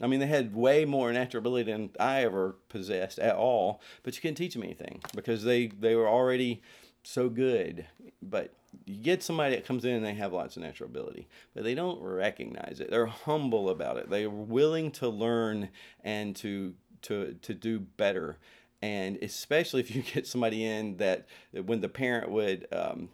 I 0.00 0.06
mean, 0.06 0.20
they 0.20 0.26
had 0.26 0.54
way 0.54 0.84
more 0.84 1.12
natural 1.12 1.40
ability 1.40 1.70
than 1.70 1.90
I 1.98 2.24
ever 2.24 2.56
possessed 2.68 3.18
at 3.18 3.34
all, 3.34 3.80
but 4.02 4.14
you 4.14 4.22
couldn't 4.22 4.36
teach 4.36 4.54
them 4.54 4.62
anything 4.62 5.00
because 5.14 5.42
they, 5.42 5.68
they 5.68 5.94
were 5.94 6.08
already 6.08 6.62
so 7.02 7.28
good. 7.28 7.86
But 8.22 8.54
you 8.84 9.02
get 9.02 9.22
somebody 9.22 9.54
that 9.54 9.66
comes 9.66 9.84
in 9.84 9.94
and 9.94 10.04
they 10.04 10.14
have 10.14 10.32
lots 10.32 10.56
of 10.56 10.62
natural 10.62 10.88
ability, 10.88 11.28
but 11.54 11.64
they 11.64 11.74
don't 11.74 12.00
recognize 12.00 12.80
it. 12.80 12.90
They're 12.90 13.06
humble 13.06 13.70
about 13.70 13.96
it. 13.96 14.10
They're 14.10 14.30
willing 14.30 14.90
to 14.92 15.08
learn 15.08 15.70
and 16.04 16.34
to 16.36 16.74
to 17.02 17.34
to 17.42 17.54
do 17.54 17.80
better. 17.80 18.38
And 18.80 19.18
especially 19.22 19.80
if 19.80 19.94
you 19.94 20.02
get 20.14 20.26
somebody 20.26 20.64
in 20.64 20.98
that 20.98 21.26
when 21.52 21.80
the 21.80 21.88
parent 21.88 22.30
would 22.30 22.66
um, 22.72 23.08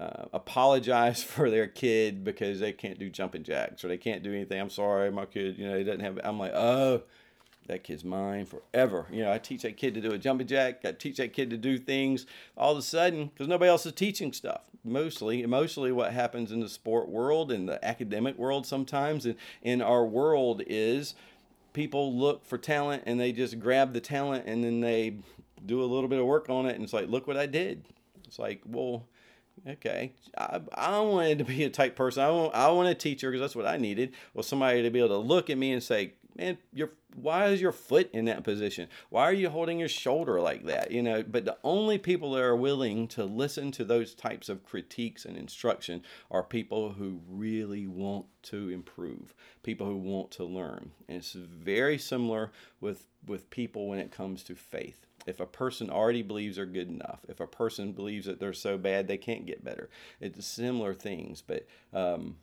uh, 0.00 0.24
apologize 0.32 1.22
for 1.22 1.50
their 1.50 1.66
kid 1.66 2.24
because 2.24 2.58
they 2.60 2.72
can't 2.72 2.98
do 2.98 3.10
jumping 3.10 3.42
jacks 3.42 3.84
or 3.84 3.88
they 3.88 3.98
can't 3.98 4.22
do 4.22 4.32
anything. 4.32 4.60
I'm 4.60 4.70
sorry, 4.70 5.10
my 5.12 5.26
kid, 5.26 5.58
you 5.58 5.68
know, 5.68 5.76
he 5.76 5.84
doesn't 5.84 6.00
have. 6.00 6.18
I'm 6.24 6.38
like, 6.38 6.52
oh, 6.54 7.02
that 7.66 7.84
kid's 7.84 8.04
mine 8.04 8.46
forever. 8.46 9.06
You 9.10 9.24
know, 9.24 9.32
I 9.32 9.38
teach 9.38 9.62
that 9.62 9.76
kid 9.76 9.94
to 9.94 10.00
do 10.00 10.12
a 10.12 10.18
jumping 10.18 10.46
jack. 10.46 10.84
I 10.84 10.92
teach 10.92 11.18
that 11.18 11.32
kid 11.32 11.50
to 11.50 11.56
do 11.56 11.78
things. 11.78 12.26
All 12.56 12.72
of 12.72 12.78
a 12.78 12.82
sudden, 12.82 13.26
because 13.26 13.46
nobody 13.46 13.68
else 13.68 13.86
is 13.86 13.92
teaching 13.92 14.32
stuff. 14.32 14.62
Mostly, 14.82 15.44
mostly 15.44 15.92
what 15.92 16.12
happens 16.12 16.50
in 16.50 16.60
the 16.60 16.68
sport 16.68 17.08
world 17.10 17.52
and 17.52 17.68
the 17.68 17.84
academic 17.84 18.38
world 18.38 18.66
sometimes, 18.66 19.26
and 19.26 19.36
in 19.62 19.82
our 19.82 20.06
world 20.06 20.62
is 20.66 21.14
people 21.72 22.16
look 22.16 22.44
for 22.44 22.58
talent 22.58 23.02
and 23.06 23.20
they 23.20 23.30
just 23.30 23.60
grab 23.60 23.92
the 23.92 24.00
talent 24.00 24.44
and 24.46 24.64
then 24.64 24.80
they 24.80 25.16
do 25.66 25.82
a 25.82 25.84
little 25.84 26.08
bit 26.08 26.18
of 26.18 26.26
work 26.26 26.48
on 26.48 26.66
it 26.66 26.74
and 26.74 26.82
it's 26.82 26.92
like, 26.92 27.08
look 27.08 27.26
what 27.26 27.36
I 27.36 27.46
did. 27.46 27.84
It's 28.26 28.38
like, 28.38 28.62
well, 28.64 29.06
okay, 29.66 30.12
I, 30.36 30.60
I 30.74 31.00
wanted 31.00 31.38
to 31.38 31.44
be 31.44 31.64
a 31.64 31.70
type 31.70 31.96
person. 31.96 32.22
I 32.22 32.30
want, 32.30 32.54
I 32.54 32.70
want 32.70 32.88
a 32.88 32.94
teacher 32.94 33.30
because 33.30 33.40
that's 33.40 33.56
what 33.56 33.66
I 33.66 33.76
needed. 33.76 34.12
Well, 34.34 34.42
somebody 34.42 34.82
to 34.82 34.90
be 34.90 34.98
able 34.98 35.08
to 35.08 35.16
look 35.18 35.50
at 35.50 35.58
me 35.58 35.72
and 35.72 35.82
say, 35.82 36.14
man, 36.36 36.58
your 36.72 36.90
why 37.16 37.48
is 37.48 37.60
your 37.60 37.72
foot 37.72 38.08
in 38.12 38.26
that 38.26 38.44
position? 38.44 38.88
Why 39.08 39.24
are 39.24 39.32
you 39.32 39.50
holding 39.50 39.78
your 39.78 39.88
shoulder 39.88 40.40
like 40.40 40.64
that? 40.66 40.90
You 40.92 41.02
know, 41.02 41.22
but 41.22 41.44
the 41.44 41.56
only 41.64 41.98
people 41.98 42.32
that 42.32 42.42
are 42.42 42.56
willing 42.56 43.08
to 43.08 43.24
listen 43.24 43.72
to 43.72 43.84
those 43.84 44.14
types 44.14 44.48
of 44.48 44.64
critiques 44.64 45.24
and 45.24 45.36
instruction 45.36 46.02
are 46.30 46.42
people 46.42 46.92
who 46.92 47.20
really 47.28 47.86
want 47.86 48.26
to 48.44 48.68
improve, 48.68 49.34
people 49.62 49.86
who 49.86 49.96
want 49.96 50.30
to 50.32 50.44
learn. 50.44 50.92
And 51.08 51.18
it's 51.18 51.32
very 51.32 51.98
similar 51.98 52.52
with 52.80 53.06
with 53.26 53.50
people 53.50 53.88
when 53.88 53.98
it 53.98 54.12
comes 54.12 54.42
to 54.44 54.54
faith. 54.54 55.06
If 55.26 55.40
a 55.40 55.46
person 55.46 55.90
already 55.90 56.22
believes 56.22 56.56
they're 56.56 56.66
good 56.66 56.88
enough, 56.88 57.20
if 57.28 57.40
a 57.40 57.46
person 57.46 57.92
believes 57.92 58.26
that 58.26 58.40
they're 58.40 58.52
so 58.52 58.78
bad 58.78 59.06
they 59.06 59.18
can't 59.18 59.46
get 59.46 59.64
better, 59.64 59.90
it's 60.20 60.44
similar 60.46 60.94
things. 60.94 61.42
But 61.46 61.66
um, 61.92 62.36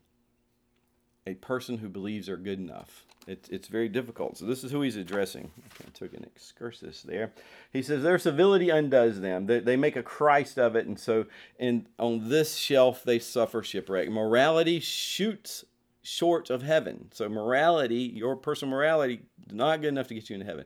a 1.26 1.34
person 1.36 1.78
who 1.78 1.90
believes 1.90 2.28
they're 2.28 2.38
good 2.38 2.60
enough. 2.60 3.06
It's, 3.28 3.50
it's 3.50 3.68
very 3.68 3.90
difficult. 3.90 4.38
So 4.38 4.46
this 4.46 4.64
is 4.64 4.72
who 4.72 4.82
he's 4.82 4.96
addressing. 4.96 5.52
I 5.86 5.90
took 5.94 6.14
an 6.14 6.24
excursus 6.24 7.02
there. 7.02 7.34
He 7.74 7.82
says 7.82 8.02
their 8.02 8.18
civility 8.18 8.70
undoes 8.70 9.20
them. 9.20 9.48
They, 9.48 9.60
they 9.60 9.76
make 9.76 9.98
a 9.98 10.04
Christ 10.04 10.58
of 10.58 10.78
it, 10.78 10.88
and 10.88 10.98
so 10.98 11.26
in 11.60 11.88
on 12.00 12.30
this 12.30 12.56
shelf 12.56 13.04
they 13.04 13.20
suffer 13.20 13.62
shipwreck. 13.62 14.10
Morality 14.10 14.80
shoots 14.80 15.66
short 16.02 16.50
of 16.50 16.62
heaven. 16.62 17.10
So 17.12 17.28
morality, 17.28 18.14
your 18.16 18.38
personal 18.38 18.74
morality, 18.74 19.24
not 19.52 19.82
good 19.82 19.90
enough 19.90 20.08
to 20.08 20.14
get 20.14 20.30
you 20.30 20.36
into 20.36 20.46
heaven. 20.46 20.64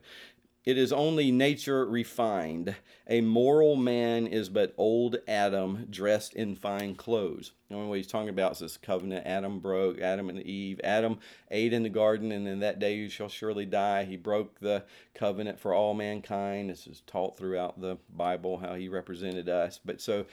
It 0.64 0.78
is 0.78 0.92
only 0.92 1.32
nature 1.32 1.84
refined. 1.84 2.76
A 3.08 3.20
moral 3.20 3.74
man 3.74 4.28
is 4.28 4.48
but 4.48 4.72
old 4.76 5.16
Adam 5.26 5.88
dressed 5.90 6.34
in 6.34 6.54
fine 6.54 6.94
clothes. 6.94 7.50
The 7.68 7.74
only 7.74 7.88
way 7.88 7.96
he's 7.96 8.06
talking 8.06 8.28
about 8.28 8.52
is 8.52 8.58
this 8.60 8.76
covenant 8.76 9.26
Adam 9.26 9.58
broke, 9.58 10.00
Adam 10.00 10.28
and 10.28 10.40
Eve. 10.40 10.80
Adam 10.84 11.18
ate 11.50 11.72
in 11.72 11.82
the 11.82 11.88
garden, 11.88 12.30
and 12.30 12.46
in 12.46 12.60
that 12.60 12.78
day 12.78 12.94
you 12.94 13.08
shall 13.08 13.28
surely 13.28 13.66
die. 13.66 14.04
He 14.04 14.16
broke 14.16 14.60
the 14.60 14.84
covenant 15.14 15.58
for 15.58 15.74
all 15.74 15.94
mankind. 15.94 16.70
This 16.70 16.86
is 16.86 17.02
taught 17.08 17.36
throughout 17.36 17.80
the 17.80 17.98
Bible 18.08 18.58
how 18.58 18.74
he 18.74 18.88
represented 18.88 19.48
us. 19.48 19.80
But 19.84 20.00
so 20.00 20.26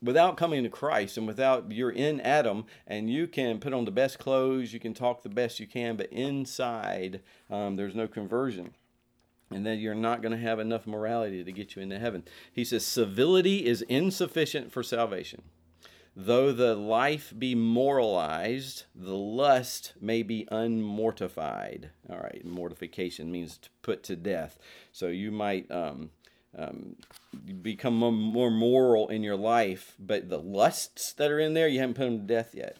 without 0.00 0.38
coming 0.38 0.62
to 0.62 0.70
Christ 0.70 1.18
and 1.18 1.26
without 1.26 1.70
you're 1.70 1.90
in 1.90 2.22
Adam 2.22 2.64
and 2.86 3.10
you 3.10 3.26
can 3.26 3.60
put 3.60 3.74
on 3.74 3.84
the 3.84 3.90
best 3.90 4.18
clothes, 4.18 4.72
you 4.72 4.80
can 4.80 4.94
talk 4.94 5.22
the 5.22 5.28
best 5.28 5.60
you 5.60 5.66
can, 5.66 5.96
but 5.96 6.10
inside 6.10 7.20
um, 7.50 7.76
there's 7.76 7.94
no 7.94 8.08
conversion 8.08 8.72
and 9.50 9.64
that 9.66 9.76
you're 9.76 9.94
not 9.94 10.22
going 10.22 10.32
to 10.32 10.38
have 10.38 10.58
enough 10.58 10.86
morality 10.86 11.44
to 11.44 11.52
get 11.52 11.76
you 11.76 11.82
into 11.82 11.98
heaven. 11.98 12.24
He 12.52 12.64
says, 12.64 12.84
civility 12.84 13.64
is 13.64 13.82
insufficient 13.82 14.72
for 14.72 14.82
salvation. 14.82 15.42
Though 16.18 16.50
the 16.50 16.74
life 16.74 17.34
be 17.38 17.54
moralized, 17.54 18.84
the 18.94 19.14
lust 19.14 19.92
may 20.00 20.22
be 20.22 20.48
unmortified. 20.50 21.90
All 22.08 22.16
right, 22.16 22.42
mortification 22.42 23.30
means 23.30 23.58
to 23.58 23.68
put 23.82 24.02
to 24.04 24.16
death. 24.16 24.58
So 24.92 25.08
you 25.08 25.30
might 25.30 25.70
um, 25.70 26.10
um, 26.56 26.96
become 27.60 27.96
more 27.96 28.50
moral 28.50 29.08
in 29.08 29.22
your 29.22 29.36
life, 29.36 29.94
but 29.98 30.30
the 30.30 30.38
lusts 30.38 31.12
that 31.12 31.30
are 31.30 31.38
in 31.38 31.52
there, 31.52 31.68
you 31.68 31.80
haven't 31.80 31.94
put 31.94 32.04
them 32.04 32.20
to 32.20 32.34
death 32.34 32.54
yet. 32.54 32.78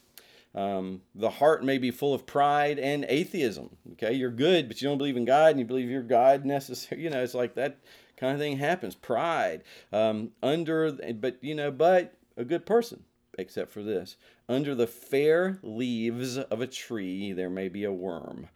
Um, 0.56 1.02
the 1.14 1.28
heart 1.28 1.62
may 1.62 1.76
be 1.76 1.90
full 1.90 2.14
of 2.14 2.26
pride 2.26 2.78
and 2.78 3.04
atheism. 3.10 3.76
Okay, 3.92 4.14
you're 4.14 4.30
good, 4.30 4.68
but 4.68 4.80
you 4.80 4.88
don't 4.88 4.96
believe 4.96 5.16
in 5.16 5.26
God, 5.26 5.50
and 5.50 5.60
you 5.60 5.66
believe 5.66 5.90
your 5.90 6.02
God 6.02 6.44
necessary. 6.44 7.02
You 7.06 7.10
know, 7.10 7.22
it's 7.22 7.34
like 7.34 7.54
that 7.54 7.78
kind 8.16 8.32
of 8.32 8.38
thing 8.38 8.56
happens. 8.56 8.94
Pride 8.94 9.62
um, 9.92 10.30
under, 10.42 10.90
but 11.12 11.36
you 11.42 11.54
know, 11.54 11.70
but 11.70 12.14
a 12.36 12.44
good 12.44 12.64
person, 12.64 13.04
except 13.38 13.70
for 13.70 13.82
this. 13.82 14.16
Under 14.48 14.74
the 14.74 14.86
fair 14.86 15.58
leaves 15.62 16.38
of 16.38 16.60
a 16.60 16.66
tree, 16.66 17.32
there 17.32 17.50
may 17.50 17.68
be 17.68 17.84
a 17.84 17.92
worm. 17.92 18.48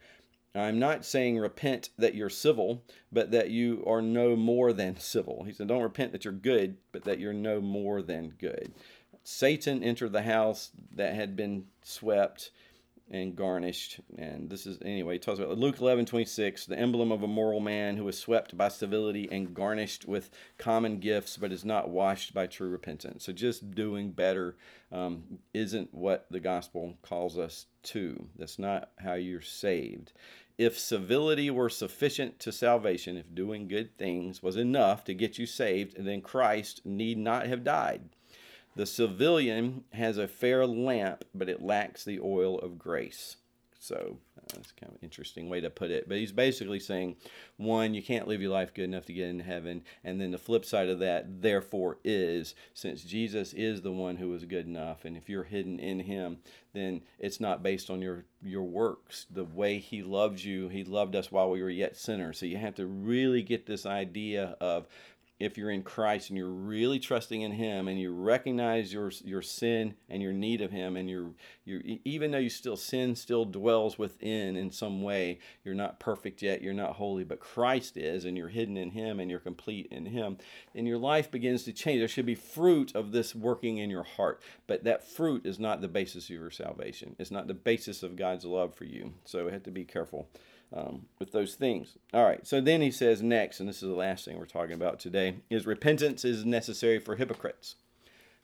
I'm 0.53 0.79
not 0.79 1.05
saying 1.05 1.37
repent 1.37 1.89
that 1.97 2.15
you're 2.15 2.29
civil, 2.29 2.83
but 3.11 3.31
that 3.31 3.51
you 3.51 3.83
are 3.87 4.01
no 4.01 4.35
more 4.35 4.73
than 4.73 4.97
civil. 4.99 5.43
He 5.45 5.53
said, 5.53 5.67
don't 5.67 5.83
repent 5.83 6.11
that 6.11 6.25
you're 6.25 6.33
good, 6.33 6.77
but 6.91 7.03
that 7.05 7.19
you're 7.19 7.33
no 7.33 7.61
more 7.61 8.01
than 8.01 8.33
good. 8.39 8.73
Satan 9.23 9.83
entered 9.83 10.13
the 10.13 10.23
house 10.23 10.71
that 10.95 11.13
had 11.15 11.35
been 11.35 11.65
swept 11.83 12.51
and 13.11 13.35
garnished. 13.35 13.99
And 14.17 14.49
this 14.49 14.65
is, 14.65 14.79
anyway, 14.83 15.15
he 15.15 15.19
talks 15.19 15.39
about 15.39 15.57
Luke 15.57 15.79
11 15.79 16.05
26, 16.05 16.65
the 16.65 16.79
emblem 16.79 17.11
of 17.11 17.23
a 17.23 17.27
moral 17.27 17.59
man 17.59 17.97
who 17.97 18.07
is 18.07 18.17
swept 18.17 18.57
by 18.57 18.69
civility 18.69 19.27
and 19.31 19.53
garnished 19.53 20.07
with 20.07 20.31
common 20.57 20.99
gifts, 20.99 21.37
but 21.37 21.51
is 21.51 21.65
not 21.65 21.89
washed 21.89 22.33
by 22.33 22.47
true 22.47 22.69
repentance. 22.69 23.25
So 23.25 23.33
just 23.33 23.71
doing 23.71 24.11
better 24.11 24.55
um, 24.91 25.39
isn't 25.53 25.93
what 25.93 26.25
the 26.31 26.39
gospel 26.39 26.97
calls 27.01 27.37
us 27.37 27.65
to. 27.83 28.27
That's 28.37 28.57
not 28.57 28.91
how 28.97 29.13
you're 29.13 29.41
saved. 29.41 30.13
If 30.57 30.77
civility 30.77 31.49
were 31.49 31.69
sufficient 31.69 32.39
to 32.39 32.51
salvation, 32.51 33.17
if 33.17 33.33
doing 33.33 33.67
good 33.67 33.97
things 33.97 34.43
was 34.43 34.57
enough 34.57 35.03
to 35.05 35.13
get 35.13 35.37
you 35.37 35.45
saved, 35.45 35.95
then 35.97 36.21
Christ 36.21 36.81
need 36.85 37.17
not 37.17 37.47
have 37.47 37.63
died. 37.63 38.09
The 38.75 38.85
civilian 38.85 39.83
has 39.93 40.17
a 40.17 40.27
fair 40.27 40.65
lamp, 40.65 41.25
but 41.35 41.49
it 41.49 41.61
lacks 41.61 42.03
the 42.03 42.19
oil 42.21 42.57
of 42.59 42.79
grace. 42.79 43.37
So 43.83 44.19
uh, 44.37 44.41
that's 44.53 44.71
kind 44.73 44.91
of 44.91 44.97
an 44.97 44.99
interesting 45.01 45.49
way 45.49 45.59
to 45.59 45.71
put 45.71 45.89
it. 45.89 46.07
But 46.07 46.17
he's 46.17 46.31
basically 46.31 46.79
saying, 46.79 47.15
one, 47.57 47.95
you 47.95 48.03
can't 48.03 48.27
live 48.27 48.39
your 48.39 48.51
life 48.51 48.75
good 48.75 48.83
enough 48.83 49.05
to 49.07 49.13
get 49.13 49.27
into 49.27 49.43
heaven. 49.43 49.81
And 50.03 50.21
then 50.21 50.29
the 50.29 50.37
flip 50.37 50.65
side 50.65 50.87
of 50.87 50.99
that, 50.99 51.41
therefore, 51.41 51.97
is 52.03 52.53
since 52.75 53.03
Jesus 53.03 53.53
is 53.53 53.81
the 53.81 53.91
one 53.91 54.17
who 54.17 54.29
was 54.29 54.45
good 54.45 54.67
enough, 54.67 55.03
and 55.03 55.17
if 55.17 55.27
you're 55.27 55.43
hidden 55.43 55.79
in 55.79 56.01
him, 56.01 56.37
then 56.73 57.01
it's 57.17 57.39
not 57.39 57.63
based 57.63 57.89
on 57.89 58.03
your, 58.03 58.25
your 58.43 58.61
works. 58.61 59.25
The 59.31 59.45
way 59.45 59.79
he 59.79 60.03
loves 60.03 60.45
you, 60.45 60.69
he 60.69 60.83
loved 60.83 61.15
us 61.15 61.31
while 61.31 61.49
we 61.49 61.63
were 61.63 61.69
yet 61.69 61.97
sinners. 61.97 62.37
So 62.37 62.45
you 62.45 62.57
have 62.57 62.75
to 62.75 62.85
really 62.85 63.41
get 63.41 63.65
this 63.65 63.87
idea 63.87 64.55
of 64.61 64.87
if 65.41 65.57
you're 65.57 65.71
in 65.71 65.81
Christ 65.81 66.29
and 66.29 66.37
you're 66.37 66.47
really 66.47 66.99
trusting 66.99 67.41
in 67.41 67.51
Him 67.51 67.87
and 67.87 67.99
you 67.99 68.13
recognize 68.13 68.93
your 68.93 69.11
your 69.23 69.41
sin 69.41 69.95
and 70.07 70.21
your 70.21 70.33
need 70.33 70.61
of 70.61 70.71
Him 70.71 70.95
and 70.95 71.09
you're 71.09 71.31
you 71.65 71.99
even 72.05 72.31
though 72.31 72.37
you 72.37 72.49
still 72.49 72.77
sin 72.77 73.15
still 73.15 73.43
dwells 73.43 73.97
within 73.97 74.55
in 74.55 74.71
some 74.71 75.01
way 75.01 75.39
you're 75.63 75.73
not 75.73 75.99
perfect 75.99 76.41
yet 76.43 76.61
you're 76.61 76.73
not 76.73 76.93
holy 76.93 77.23
but 77.23 77.39
Christ 77.39 77.97
is 77.97 78.25
and 78.25 78.37
you're 78.37 78.49
hidden 78.49 78.77
in 78.77 78.91
Him 78.91 79.19
and 79.19 79.31
you're 79.31 79.39
complete 79.39 79.87
in 79.89 80.05
Him 80.05 80.37
and 80.75 80.87
your 80.87 80.99
life 80.99 81.31
begins 81.31 81.63
to 81.63 81.73
change. 81.73 81.99
There 81.99 82.07
should 82.07 82.25
be 82.25 82.35
fruit 82.35 82.95
of 82.95 83.11
this 83.11 83.33
working 83.33 83.79
in 83.79 83.89
your 83.89 84.03
heart 84.03 84.41
but 84.67 84.83
that 84.83 85.07
fruit 85.07 85.45
is 85.45 85.59
not 85.59 85.81
the 85.81 85.87
basis 85.87 86.25
of 86.25 86.35
your 86.35 86.51
salvation. 86.51 87.15
It's 87.17 87.31
not 87.31 87.47
the 87.47 87.53
basis 87.55 88.03
of 88.03 88.15
God's 88.15 88.45
love 88.45 88.75
for 88.75 88.85
you. 88.85 89.13
So 89.25 89.45
we 89.45 89.51
have 89.51 89.63
to 89.63 89.71
be 89.71 89.85
careful 89.85 90.29
um, 90.73 91.05
with 91.19 91.31
those 91.31 91.55
things. 91.55 91.97
All 92.13 92.23
right, 92.23 92.45
so 92.45 92.61
then 92.61 92.81
he 92.81 92.91
says 92.91 93.21
next, 93.21 93.59
and 93.59 93.67
this 93.67 93.83
is 93.83 93.89
the 93.89 93.95
last 93.95 94.25
thing 94.25 94.37
we're 94.37 94.45
talking 94.45 94.73
about 94.73 94.99
today, 94.99 95.35
is 95.49 95.65
repentance 95.65 96.23
is 96.25 96.45
necessary 96.45 96.99
for 96.99 97.15
hypocrites. 97.15 97.75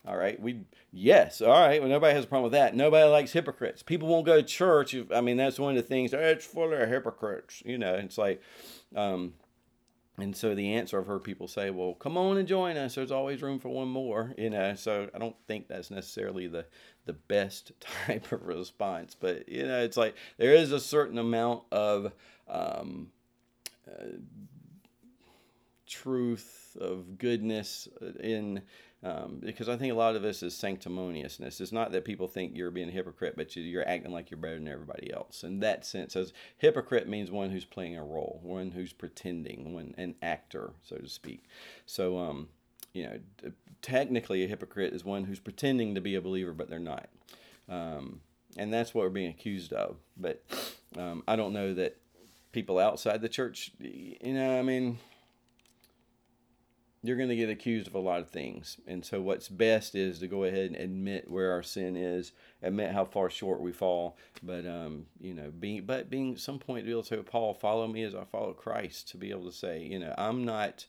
All 0.08 0.16
right, 0.16 0.40
we 0.42 0.62
yes, 0.94 1.42
all 1.42 1.50
right. 1.50 1.82
Well, 1.82 1.90
nobody 1.90 2.14
has 2.16 2.24
a 2.24 2.28
problem 2.28 2.44
with 2.44 2.54
that. 2.54 2.74
Nobody 2.74 3.10
likes 3.10 3.34
hypocrites. 3.34 3.84
People 3.84 4.08
won't 4.08 4.26
go 4.26 4.38
to 4.38 4.44
church. 4.44 4.96
I 5.14 5.20
mean, 5.20 5.36
that's 5.36 5.60
one 5.60 5.76
of 5.76 5.84
the 5.84 5.88
things. 5.88 6.14
It's 6.14 6.46
full 6.46 6.72
of 6.72 6.88
hypocrites. 6.88 7.62
You 7.66 7.78
know, 7.78 7.96
it's 7.96 8.18
like, 8.18 8.42
um, 8.96 9.34
and 10.18 10.36
so 10.36 10.56
the 10.56 10.74
answer 10.74 10.98
I've 11.00 11.08
heard 11.08 11.26
people 11.26 11.50
say, 11.50 11.72
well, 11.72 11.94
come 11.94 12.18
on 12.18 12.38
and 12.38 12.48
join 12.48 12.78
us. 12.78 12.96
There's 12.96 13.12
always 13.12 13.42
room 13.42 13.60
for 13.60 13.70
one 13.70 13.90
more, 13.90 14.34
you 14.38 14.50
know. 14.50 14.76
So 14.76 15.10
I 15.14 15.20
don't 15.20 15.36
think 15.46 15.68
that's 15.68 15.92
necessarily 15.92 16.48
the 16.48 16.66
the 17.08 17.14
best 17.14 17.72
type 18.06 18.32
of 18.32 18.46
response, 18.46 19.16
but 19.20 19.50
you 19.50 19.66
know, 19.66 19.80
it's 19.80 19.98
like 19.98 20.16
there 20.38 20.54
is 20.54 20.72
a 20.72 20.80
certain 20.80 21.18
amount 21.18 21.64
of 21.72 22.12
um, 22.48 23.08
uh, 23.88 24.18
truth 25.88 26.78
of 26.80 27.18
goodness 27.18 27.88
in 28.20 28.62
um, 29.04 29.40
because 29.44 29.70
I 29.70 29.78
think 29.78 29.94
a 29.94 29.96
lot 29.96 30.16
of 30.16 30.24
this 30.24 30.42
is 30.42 30.56
sanctimoniousness. 30.56 31.62
It's 31.62 31.72
not 31.72 31.92
that 31.92 32.04
people 32.04 32.28
think 32.28 32.54
you're 32.56 32.72
being 32.72 32.90
a 32.90 32.92
hypocrite, 32.92 33.36
but 33.38 33.56
you're 33.56 33.88
acting 33.88 34.12
like 34.12 34.32
you're 34.32 34.40
better 34.40 34.56
than 34.56 34.68
everybody 34.68 35.14
else. 35.14 35.44
In 35.44 35.60
that 35.60 35.86
sense, 35.86 36.16
as 36.16 36.34
hypocrite 36.58 37.08
means 37.08 37.30
one 37.30 37.52
who's 37.52 37.64
playing 37.64 37.96
a 37.96 38.04
role, 38.04 38.40
one 38.42 38.72
who's 38.72 38.94
pretending, 38.94 39.74
one 39.74 39.94
an 39.98 40.16
actor, 40.24 40.72
so 40.82 40.98
to 40.98 41.08
speak. 41.08 41.44
So, 41.86 42.18
um, 42.18 42.50
you 42.98 43.04
know, 43.04 43.52
technically 43.82 44.44
a 44.44 44.48
hypocrite 44.48 44.94
is 44.94 45.06
one 45.06 45.26
who's 45.26 45.40
pretending 45.40 45.96
to 45.96 46.02
be 46.02 46.16
a 46.16 46.22
believer, 46.22 46.52
but 46.52 46.70
they're 46.70 46.80
not. 46.80 47.10
Um, 47.70 48.22
and 48.58 48.74
that's 48.74 48.94
what 48.94 49.04
we're 49.04 49.10
being 49.10 49.30
accused 49.30 49.72
of. 49.72 49.98
But 50.18 50.44
um, 50.98 51.24
I 51.28 51.36
don't 51.36 51.54
know 51.54 51.74
that 51.76 51.98
people 52.52 52.80
outside 52.80 53.22
the 53.22 53.30
church, 53.30 53.72
you 53.80 54.34
know, 54.34 54.58
I 54.58 54.64
mean, 54.64 54.98
you're 57.04 57.18
going 57.18 57.30
to 57.30 57.36
get 57.36 57.50
accused 57.52 57.88
of 57.88 57.94
a 57.94 58.00
lot 58.00 58.20
of 58.20 58.30
things. 58.30 58.78
And 58.88 59.06
so, 59.06 59.22
what's 59.22 59.48
best 59.48 59.94
is 59.94 60.20
to 60.20 60.28
go 60.28 60.44
ahead 60.44 60.72
and 60.72 60.76
admit 60.76 61.30
where 61.30 61.52
our 61.52 61.62
sin 61.62 61.96
is, 61.96 62.32
admit 62.64 62.92
how 62.92 63.06
far 63.06 63.30
short 63.30 63.62
we 63.62 63.72
fall. 63.72 64.18
But, 64.42 64.66
um, 64.66 65.06
you 65.22 65.36
know, 65.36 65.52
being, 65.52 65.86
but 65.86 66.10
being 66.10 66.36
some 66.36 66.58
point 66.58 66.82
to 66.82 66.86
be 66.86 66.92
able 66.92 67.04
to 67.04 67.08
say, 67.08 67.22
Paul, 67.22 67.54
follow 67.54 67.88
me 67.88 68.04
as 68.04 68.16
I 68.16 68.24
follow 68.26 68.54
Christ, 68.54 69.10
to 69.10 69.18
be 69.18 69.30
able 69.30 69.46
to 69.46 69.52
say, 69.52 69.84
you 69.84 70.00
know, 70.00 70.14
I'm 70.18 70.44
not. 70.44 70.86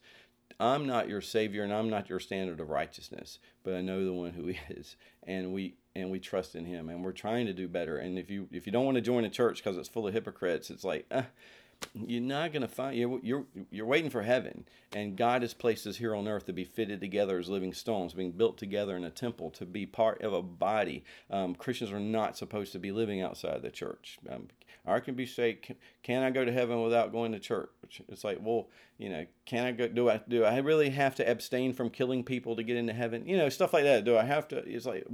I'm 0.61 0.87
not 0.87 1.09
your 1.09 1.21
savior 1.21 1.63
and 1.63 1.73
I'm 1.73 1.89
not 1.89 2.09
your 2.09 2.19
standard 2.19 2.61
of 2.61 2.69
righteousness, 2.69 3.39
but 3.63 3.75
I 3.75 3.81
know 3.81 4.05
the 4.05 4.13
one 4.13 4.33
who 4.33 4.53
is, 4.69 4.97
and 5.25 5.53
we 5.53 5.77
and 5.95 6.11
we 6.11 6.21
trust 6.21 6.55
in 6.55 6.65
him, 6.65 6.89
and 6.89 7.05
we're 7.05 7.13
trying 7.13 7.47
to 7.47 7.53
do 7.53 7.69
better. 7.69 7.99
And 7.99 8.19
if 8.19 8.31
you 8.31 8.49
if 8.51 8.67
you 8.67 8.73
don't 8.73 8.85
want 8.85 8.97
to 8.97 9.01
join 9.01 9.25
a 9.25 9.31
church 9.31 9.63
because 9.63 9.77
it's 9.77 9.89
full 9.89 10.07
of 10.07 10.15
hypocrites, 10.15 10.71
it's 10.71 10.85
like, 10.85 11.07
uh, 11.11 11.23
you're 11.95 12.21
not 12.21 12.53
going 12.53 12.63
to 12.63 12.69
find 12.69 12.97
you're, 12.97 13.21
you're 13.23 13.45
you're 13.71 13.87
waiting 13.87 14.11
for 14.11 14.23
heaven 14.23 14.65
and 14.93 15.17
god 15.17 15.43
has 15.43 15.55
placed 15.55 15.87
us 15.87 15.97
here 15.97 16.15
on 16.15 16.29
earth 16.29 16.47
to 16.47 16.53
be 16.53 16.65
fitted 16.65 17.01
together 17.01 17.39
as 17.39 17.49
living 17.49 17.73
stones 17.73 18.15
being 18.15 18.33
built 18.33 18.59
together 18.59 18.97
in 18.97 19.05
a 19.05 19.11
temple 19.11 19.51
to 19.51 19.65
be 19.65 19.87
part 19.87 20.21
of 20.23 20.33
a 20.33 20.43
body 20.43 21.05
um, 21.31 21.55
christians 21.55 21.93
are 21.93 22.01
not 22.01 22.37
supposed 22.37 22.73
to 22.73 22.79
be 22.79 22.93
living 22.93 23.21
outside 23.21 23.63
the 23.63 23.71
church 23.71 24.19
um, 24.31 24.49
I 24.89 25.01
can 25.01 25.15
be 25.15 25.27
say, 25.27 25.55
can, 25.55 25.77
can, 26.03 26.23
I 26.23 26.31
go 26.31 26.45
to 26.45 26.53
heaven 26.53 26.83
without 26.83 27.13
going 27.13 27.33
to 27.33 27.39
church? 27.39 27.71
It's 28.09 28.25
like, 28.25 28.39
well, 28.41 28.69
you 28.97 29.09
know, 29.09 29.27
can 29.45 29.65
I 29.65 29.73
go? 29.73 29.89
Do 29.89 30.09
I 30.09 30.21
do 30.29 30.45
I 30.45 30.59
really 30.59 30.91
have 30.91 31.15
to 31.17 31.31
abstain 31.31 31.73
from 31.73 31.91
killing 31.91 32.25
people 32.25 32.57
to 32.57 32.63
get 32.63 32.77
into 32.77 32.93
heaven? 32.93 33.27
You 33.27 33.37
know, 33.37 33.49
stuff 33.49 33.73
like 33.73 33.85
that. 33.85 34.05
Do 34.05 34.17
I 34.17 34.25
have 34.25 34.49
to? 34.49 34.59
It's 34.59 34.87
like, 34.87 35.07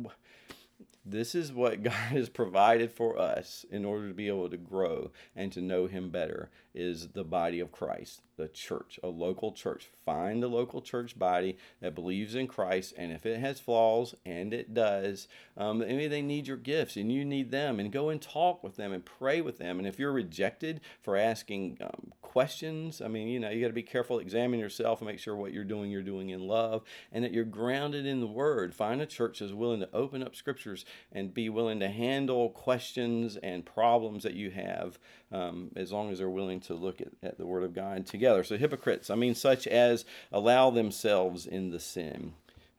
this 1.05 1.35
is 1.35 1.53
what 1.53 1.83
God 1.83 1.93
has 1.93 2.29
provided 2.29 2.93
for 2.93 3.19
us 3.19 3.65
in 3.71 3.85
order 3.85 4.09
to 4.09 4.15
be 4.15 4.29
able 4.29 4.49
to 4.51 4.57
grow 4.57 5.11
and 5.37 5.53
to 5.53 5.61
know 5.61 5.87
Him 5.87 6.11
better 6.11 6.51
is 6.75 7.09
the 7.09 7.25
body 7.25 7.61
of 7.61 7.71
Christ, 7.71 8.23
the 8.37 8.49
church, 8.49 8.99
a 9.03 9.09
local 9.09 9.53
church. 9.53 9.91
Find 10.05 10.43
a 10.43 10.49
local 10.49 10.83
church 10.83 11.17
body 11.17 11.57
that 11.81 11.95
believes 11.95 12.35
in 12.35 12.49
Christ, 12.49 12.95
and 12.99 13.13
if 13.13 13.25
it 13.25 13.39
has 13.39 13.61
flaws, 13.61 14.15
and 14.27 14.53
it 14.53 14.75
does, 14.75 15.29
um, 15.57 15.79
maybe 15.79 16.09
they 16.09 16.21
need 16.21 16.49
your 16.49 16.57
gifts 16.57 16.97
and 16.97 17.13
you 17.13 17.25
need 17.25 17.53
them, 17.53 17.79
and 17.79 17.93
go 17.93 18.09
and 18.09 18.21
talk 18.21 18.65
with 18.65 18.77
them 18.77 18.93
and 18.93 19.05
pray 19.05 19.41
with 19.41 19.59
them. 19.59 19.79
And 19.79 19.87
if 19.87 19.99
you're 19.99 20.13
rejected 20.13 20.81
for 21.01 21.17
asking 21.17 21.79
um, 21.81 22.13
questions, 22.23 23.01
I 23.01 23.07
mean, 23.07 23.29
you 23.29 23.39
know, 23.39 23.51
you 23.51 23.61
got 23.61 23.69
to 23.69 23.73
be 23.73 23.83
careful, 23.83 24.19
examine 24.19 24.59
yourself, 24.59 25.01
and 25.01 25.07
make 25.07 25.21
sure 25.21 25.37
what 25.37 25.53
you're 25.53 25.63
doing, 25.63 25.93
you're 25.93 26.03
doing 26.03 26.31
in 26.31 26.49
love, 26.49 26.83
and 27.13 27.23
that 27.23 27.33
you're 27.33 27.45
grounded 27.45 28.05
in 28.05 28.19
the 28.19 28.27
Word. 28.27 28.75
Find 28.75 29.01
a 29.01 29.07
church 29.07 29.39
that's 29.39 29.53
willing 29.53 29.81
to 29.81 29.89
open 29.95 30.23
up 30.23 30.35
scriptures 30.35 30.85
and 31.13 31.35
be 31.35 31.49
willing 31.49 31.81
to 31.81 31.89
handle 31.89 32.51
questions 32.51 33.37
and 33.37 33.65
problems 33.65 34.23
that 34.23 34.35
you 34.35 34.51
have 34.51 34.99
um, 35.33 35.71
as 35.77 35.93
long 35.93 36.11
as 36.11 36.19
they're 36.19 36.29
willing 36.29 36.61
to 36.61 36.75
look 36.75 37.01
at, 37.01 37.09
at 37.23 37.39
the 37.39 37.47
Word 37.47 37.63
of 37.63 37.75
God 37.75 38.07
together. 38.07 38.45
So, 38.45 38.57
hypocrites, 38.57 39.11
I 39.11 39.15
mean, 39.15 39.35
such 39.35 39.67
as 39.67 40.05
allow 40.33 40.71
themselves 40.71 41.47
in 41.47 41.71
the 41.71 41.81
sin. 41.81 42.35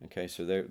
Okay, 0.06 0.28
so 0.28 0.46
there, 0.46 0.68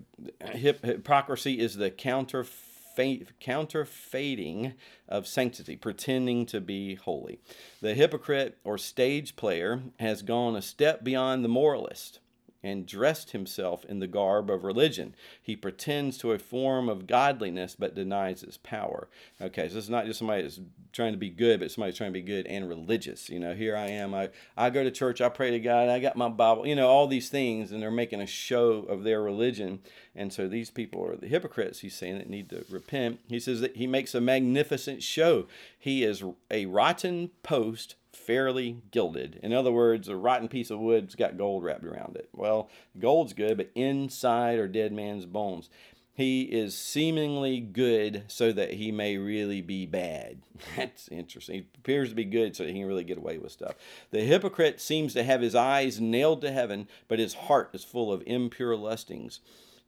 hip, 0.53 0.85
hypocrisy 0.85 1.59
is 1.59 1.77
the 1.77 1.91
counterfeiting 1.91 4.75
of 5.09 5.27
sanctity, 5.27 5.77
pretending 5.77 6.47
to 6.47 6.61
be 6.61 6.95
holy. 6.95 7.41
The 7.81 7.95
hypocrite 7.95 8.59
or 8.65 8.79
stage 8.79 9.35
player 9.35 9.83
has 9.99 10.23
gone 10.23 10.55
a 10.57 10.63
step 10.63 11.03
beyond 11.03 11.45
the 11.45 11.49
moralist 11.49 12.21
and 12.64 12.87
dressed 12.87 13.33
himself 13.33 13.85
in 13.85 14.00
the 14.00 14.06
garb 14.06 14.50
of 14.50 14.64
religion. 14.64 15.14
He 15.40 15.54
pretends 15.54 16.16
to 16.18 16.33
a 16.33 16.38
form 16.38 16.88
of 16.88 17.06
godliness 17.06 17.76
but 17.78 17.94
denies 17.94 18.42
its 18.42 18.56
power. 18.56 19.09
Okay, 19.40 19.68
so 19.68 19.76
it's 19.76 19.90
not 19.90 20.06
just 20.06 20.18
somebody 20.18 20.42
that's 20.42 20.61
trying 20.92 21.12
to 21.12 21.18
be 21.18 21.28
good, 21.28 21.61
but 21.61 21.71
somebody's 21.71 21.99
trying 21.99 22.11
to 22.11 22.18
be 22.18 22.23
good 22.23 22.47
and 22.47 22.66
religious. 22.66 23.28
You 23.28 23.38
know, 23.38 23.54
here 23.54 23.76
I 23.76 23.88
am. 23.88 24.14
I, 24.14 24.30
I 24.56 24.71
go 24.71 24.83
to 24.83 24.90
church, 24.90 25.21
I 25.21 25.28
pray 25.28 25.50
to 25.50 25.61
God, 25.61 25.90
I 25.90 26.00
got 26.00 26.16
my 26.16 26.30
Bible, 26.30 26.66
you 26.66 26.75
know, 26.75 26.88
all 26.88 27.06
these 27.06 27.28
things, 27.28 27.71
and 27.71 27.83
they're 27.83 27.90
making 27.90 28.23
a 28.23 28.26
show 28.26 28.78
of 28.88 29.04
their 29.04 29.21
religion. 29.21 29.80
And 30.16 30.33
so 30.33 30.49
these 30.49 30.71
people 30.71 31.04
are 31.04 31.16
the 31.16 31.28
hypocrites, 31.28 31.80
he's 31.80 31.94
saying, 31.94 32.16
that 32.16 32.30
need 32.30 32.49
to 32.49 32.64
repent. 32.71 33.21
He 33.28 33.40
says 33.40 33.61
that 33.61 33.76
he 33.76 33.87
makes 33.87 34.14
a 34.14 34.21
magnificent 34.23 35.02
show. 35.02 35.49
He 35.78 36.02
is 36.02 36.25
a 36.50 36.64
rotten 36.64 37.30
post 37.42 37.97
fairly 38.16 38.83
gilded. 38.90 39.38
In 39.42 39.52
other 39.52 39.73
words, 39.73 40.09
a 40.09 40.16
rotten 40.16 40.49
piece 40.49 40.71
of 40.71 40.80
wood's 40.80 41.14
got 41.14 41.38
gold 41.38 41.64
wrapped 41.64 41.85
around 41.85 42.16
it. 42.16 42.28
Well, 42.33 42.68
gold's 42.99 43.33
good, 43.33 43.56
but 43.56 43.71
inside 43.75 44.59
are 44.59 44.68
dead 44.68 44.92
man's 44.92 45.26
bones. 45.26 45.68
He 46.16 46.42
is 46.42 46.78
seemingly 46.78 47.59
good 47.59 48.23
so 48.28 48.52
that 48.52 48.75
he 48.75 48.92
may 48.92 49.18
really 49.18 49.61
be 49.61 49.85
bad. 49.85 50.42
That's 50.76 51.09
interesting. 51.09 51.54
He 51.54 51.66
appears 51.76 52.11
to 52.11 52.14
be 52.14 52.25
good 52.25 52.54
so 52.54 52.62
that 52.62 52.73
he 52.73 52.78
can 52.78 52.88
really 52.88 53.02
get 53.02 53.18
away 53.18 53.38
with 53.38 53.50
stuff. 53.50 53.75
The 54.12 54.21
hypocrite 54.21 54.80
seems 54.80 55.12
to 55.14 55.25
have 55.25 55.40
his 55.40 55.56
eyes 55.56 56.00
nailed 56.00 56.40
to 56.42 56.52
heaven, 56.52 56.87
but 57.09 57.18
his 57.18 57.35
heart 57.35 57.71
is 57.73 57.83
full 57.83 58.12
of 58.12 58.23
impure 58.26 58.76
lustings. 58.76 59.40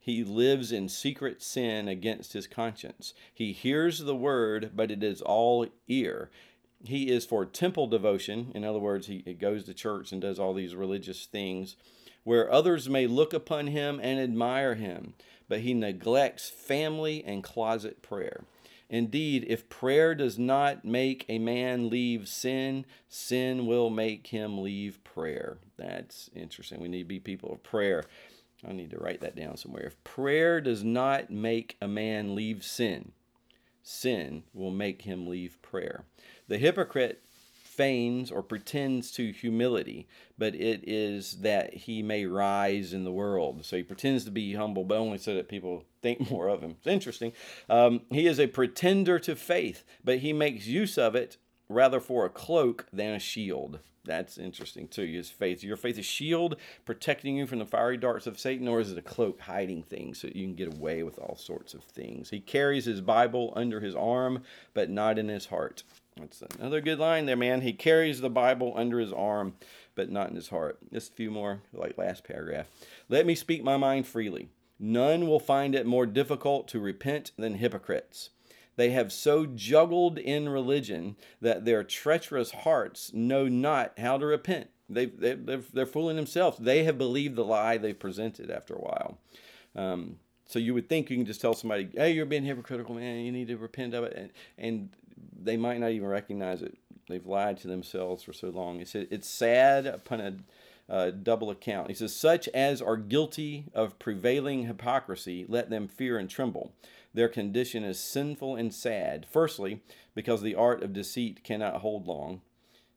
He 0.07 0.23
lives 0.23 0.71
in 0.71 0.89
secret 0.89 1.41
sin 1.41 1.87
against 1.87 2.33
his 2.33 2.47
conscience. 2.47 3.13
He 3.33 3.53
hears 3.53 3.99
the 3.99 4.15
word, 4.15 4.71
but 4.75 4.91
it 4.91 5.03
is 5.03 5.21
all 5.21 5.67
ear 5.87 6.29
he 6.87 7.09
is 7.09 7.25
for 7.25 7.45
temple 7.45 7.87
devotion. 7.87 8.51
In 8.55 8.63
other 8.63 8.79
words, 8.79 9.07
he, 9.07 9.21
he 9.25 9.33
goes 9.33 9.63
to 9.65 9.73
church 9.73 10.11
and 10.11 10.21
does 10.21 10.39
all 10.39 10.53
these 10.53 10.75
religious 10.75 11.25
things 11.25 11.75
where 12.23 12.51
others 12.51 12.89
may 12.89 13.07
look 13.07 13.33
upon 13.33 13.67
him 13.67 13.99
and 14.03 14.19
admire 14.19 14.75
him, 14.75 15.13
but 15.47 15.61
he 15.61 15.73
neglects 15.73 16.49
family 16.49 17.23
and 17.23 17.43
closet 17.43 18.01
prayer. 18.01 18.43
Indeed, 18.89 19.45
if 19.47 19.69
prayer 19.69 20.15
does 20.15 20.37
not 20.37 20.85
make 20.85 21.25
a 21.27 21.39
man 21.39 21.89
leave 21.89 22.27
sin, 22.27 22.85
sin 23.07 23.65
will 23.65 23.89
make 23.89 24.27
him 24.27 24.61
leave 24.61 25.03
prayer. 25.03 25.57
That's 25.77 26.29
interesting. 26.35 26.81
We 26.81 26.87
need 26.87 27.03
to 27.03 27.05
be 27.05 27.19
people 27.19 27.51
of 27.51 27.63
prayer. 27.63 28.03
I 28.67 28.71
need 28.73 28.91
to 28.91 28.97
write 28.97 29.21
that 29.21 29.35
down 29.35 29.57
somewhere. 29.57 29.83
If 29.83 30.03
prayer 30.03 30.61
does 30.61 30.83
not 30.83 31.29
make 31.29 31.77
a 31.81 31.87
man 31.87 32.33
leave 32.33 32.63
sin, 32.63 33.11
sin 33.83 34.43
will 34.53 34.71
make 34.71 35.03
him 35.03 35.27
leave 35.27 35.61
prayer. 35.61 36.03
The 36.47 36.57
hypocrite 36.57 37.23
feigns 37.77 38.31
or 38.31 38.41
pretends 38.41 39.11
to 39.11 39.31
humility, 39.31 40.07
but 40.37 40.55
it 40.55 40.81
is 40.87 41.41
that 41.41 41.73
he 41.73 42.01
may 42.01 42.25
rise 42.25 42.91
in 42.91 43.03
the 43.03 43.11
world. 43.11 43.63
So 43.63 43.77
he 43.77 43.83
pretends 43.83 44.25
to 44.25 44.31
be 44.31 44.55
humble, 44.55 44.83
but 44.83 44.97
only 44.97 45.19
so 45.19 45.35
that 45.35 45.47
people 45.47 45.83
think 46.01 46.31
more 46.31 46.47
of 46.47 46.61
him. 46.61 46.71
It's 46.71 46.87
interesting. 46.87 47.33
Um, 47.69 48.01
he 48.09 48.25
is 48.25 48.39
a 48.39 48.47
pretender 48.47 49.19
to 49.19 49.35
faith, 49.35 49.83
but 50.03 50.19
he 50.19 50.33
makes 50.33 50.65
use 50.65 50.97
of 50.97 51.15
it 51.15 51.37
rather 51.69 51.99
for 51.99 52.25
a 52.25 52.29
cloak 52.29 52.87
than 52.91 53.13
a 53.13 53.19
shield. 53.19 53.79
That's 54.07 54.37
interesting 54.37 54.87
too. 54.87 55.03
Is 55.03 55.29
faith. 55.29 55.63
Your 55.63 55.77
faith 55.77 55.97
a 55.97 56.01
shield 56.01 56.55
protecting 56.85 57.37
you 57.37 57.45
from 57.45 57.59
the 57.59 57.65
fiery 57.65 57.97
darts 57.97 58.25
of 58.25 58.39
Satan, 58.39 58.67
or 58.67 58.79
is 58.79 58.91
it 58.91 58.97
a 58.97 59.01
cloak 59.01 59.41
hiding 59.41 59.83
things 59.83 60.19
so 60.19 60.27
you 60.27 60.45
can 60.45 60.55
get 60.55 60.73
away 60.73 61.03
with 61.03 61.19
all 61.19 61.35
sorts 61.35 61.73
of 61.73 61.83
things? 61.83 62.29
He 62.29 62.39
carries 62.39 62.85
his 62.85 63.01
Bible 63.01 63.53
under 63.55 63.79
his 63.79 63.95
arm, 63.95 64.43
but 64.73 64.89
not 64.89 65.19
in 65.19 65.27
his 65.27 65.47
heart. 65.47 65.83
That's 66.15 66.41
another 66.57 66.81
good 66.81 66.99
line 66.99 67.25
there, 67.25 67.35
man. 67.35 67.61
He 67.61 67.73
carries 67.73 68.21
the 68.21 68.29
Bible 68.29 68.73
under 68.75 68.99
his 68.99 69.13
arm, 69.13 69.53
but 69.93 70.09
not 70.09 70.29
in 70.29 70.35
his 70.35 70.49
heart. 70.49 70.79
Just 70.91 71.11
a 71.11 71.15
few 71.15 71.29
more, 71.29 71.61
like 71.73 71.97
last 71.97 72.23
paragraph. 72.23 72.67
Let 73.09 73.25
me 73.25 73.35
speak 73.35 73.63
my 73.63 73.77
mind 73.77 74.07
freely. 74.07 74.49
None 74.79 75.27
will 75.27 75.39
find 75.39 75.75
it 75.75 75.85
more 75.85 76.05
difficult 76.05 76.67
to 76.69 76.79
repent 76.79 77.31
than 77.37 77.55
hypocrites. 77.55 78.29
They 78.77 78.91
have 78.91 79.11
so 79.11 79.45
juggled 79.45 80.17
in 80.17 80.47
religion 80.47 81.17
that 81.41 81.65
their 81.65 81.83
treacherous 81.83 82.51
hearts 82.51 83.11
know 83.13 83.47
not 83.47 83.99
how 83.99 84.17
to 84.17 84.25
repent. 84.25 84.69
They, 84.89 85.07
they, 85.07 85.33
they're, 85.33 85.85
fooling 85.85 86.15
themselves. 86.15 86.57
They 86.59 86.85
have 86.85 86.97
believed 86.97 87.35
the 87.35 87.43
lie 87.43 87.77
they 87.77 87.91
presented 87.91 88.49
after 88.49 88.73
a 88.73 88.79
while. 88.79 89.17
Um, 89.75 90.19
so 90.45 90.59
you 90.59 90.73
would 90.73 90.87
think 90.87 91.09
you 91.09 91.17
can 91.17 91.25
just 91.25 91.41
tell 91.41 91.53
somebody, 91.53 91.89
"Hey, 91.93 92.11
you're 92.11 92.25
being 92.25 92.45
hypocritical, 92.45 92.95
man. 92.95 93.25
You 93.25 93.33
need 93.33 93.49
to 93.49 93.57
repent 93.57 93.93
of 93.93 94.05
it," 94.05 94.13
and, 94.15 94.31
and 94.57 94.89
they 95.37 95.57
might 95.57 95.79
not 95.79 95.91
even 95.91 96.07
recognize 96.07 96.61
it. 96.61 96.77
They've 97.07 97.25
lied 97.25 97.57
to 97.57 97.67
themselves 97.67 98.23
for 98.23 98.33
so 98.33 98.49
long. 98.49 98.83
Said, 98.85 99.07
It's 99.11 99.29
sad 99.29 99.85
upon 99.85 100.21
a 100.21 100.35
uh, 100.89 101.11
double 101.11 101.49
account. 101.49 101.89
He 101.89 101.95
says, 101.95 102.15
Such 102.15 102.47
as 102.49 102.81
are 102.81 102.97
guilty 102.97 103.65
of 103.73 103.97
prevailing 103.99 104.65
hypocrisy, 104.65 105.45
let 105.47 105.69
them 105.69 105.87
fear 105.87 106.17
and 106.17 106.29
tremble. 106.29 106.73
Their 107.17 107.27
condition 107.27 107.83
is 107.83 107.99
sinful 107.99 108.55
and 108.55 108.73
sad. 108.73 109.25
Firstly, 109.29 109.81
because 110.15 110.41
the 110.41 110.55
art 110.55 110.83
of 110.83 110.93
deceit 110.93 111.43
cannot 111.43 111.81
hold 111.81 112.07
long. 112.07 112.41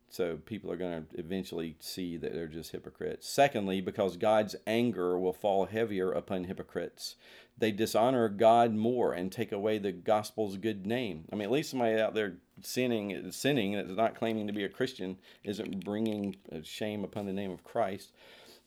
So 0.09 0.39
people 0.45 0.73
are 0.73 0.77
going 0.77 1.07
to 1.07 1.21
eventually 1.21 1.77
see 1.79 2.17
that 2.17 2.33
they're 2.33 2.49
just 2.49 2.73
hypocrites. 2.73 3.29
Secondly, 3.29 3.81
because 3.81 4.17
God's 4.17 4.57
anger 4.67 5.19
will 5.19 5.33
fall 5.33 5.67
heavier 5.67 6.11
upon 6.11 6.45
hypocrites 6.45 7.15
they 7.61 7.71
dishonor 7.71 8.29
God 8.29 8.75
more 8.75 9.13
and 9.13 9.31
take 9.31 9.53
away 9.53 9.79
the 9.79 9.93
gospel's 9.93 10.57
good 10.57 10.87
name. 10.87 11.25
I 11.31 11.37
mean, 11.37 11.45
at 11.45 11.51
least 11.51 11.71
somebody 11.71 12.01
out 12.01 12.15
there 12.15 12.39
sinning, 12.63 13.31
sinning 13.31 13.75
that's 13.75 13.91
not 13.91 14.17
claiming 14.17 14.47
to 14.47 14.53
be 14.53 14.65
a 14.65 14.69
Christian 14.69 15.19
isn't 15.45 15.85
bringing 15.85 16.37
uh, 16.51 16.61
shame 16.63 17.05
upon 17.05 17.27
the 17.27 17.35
name 17.35 17.51
of 17.51 17.63
Christ. 17.63 18.13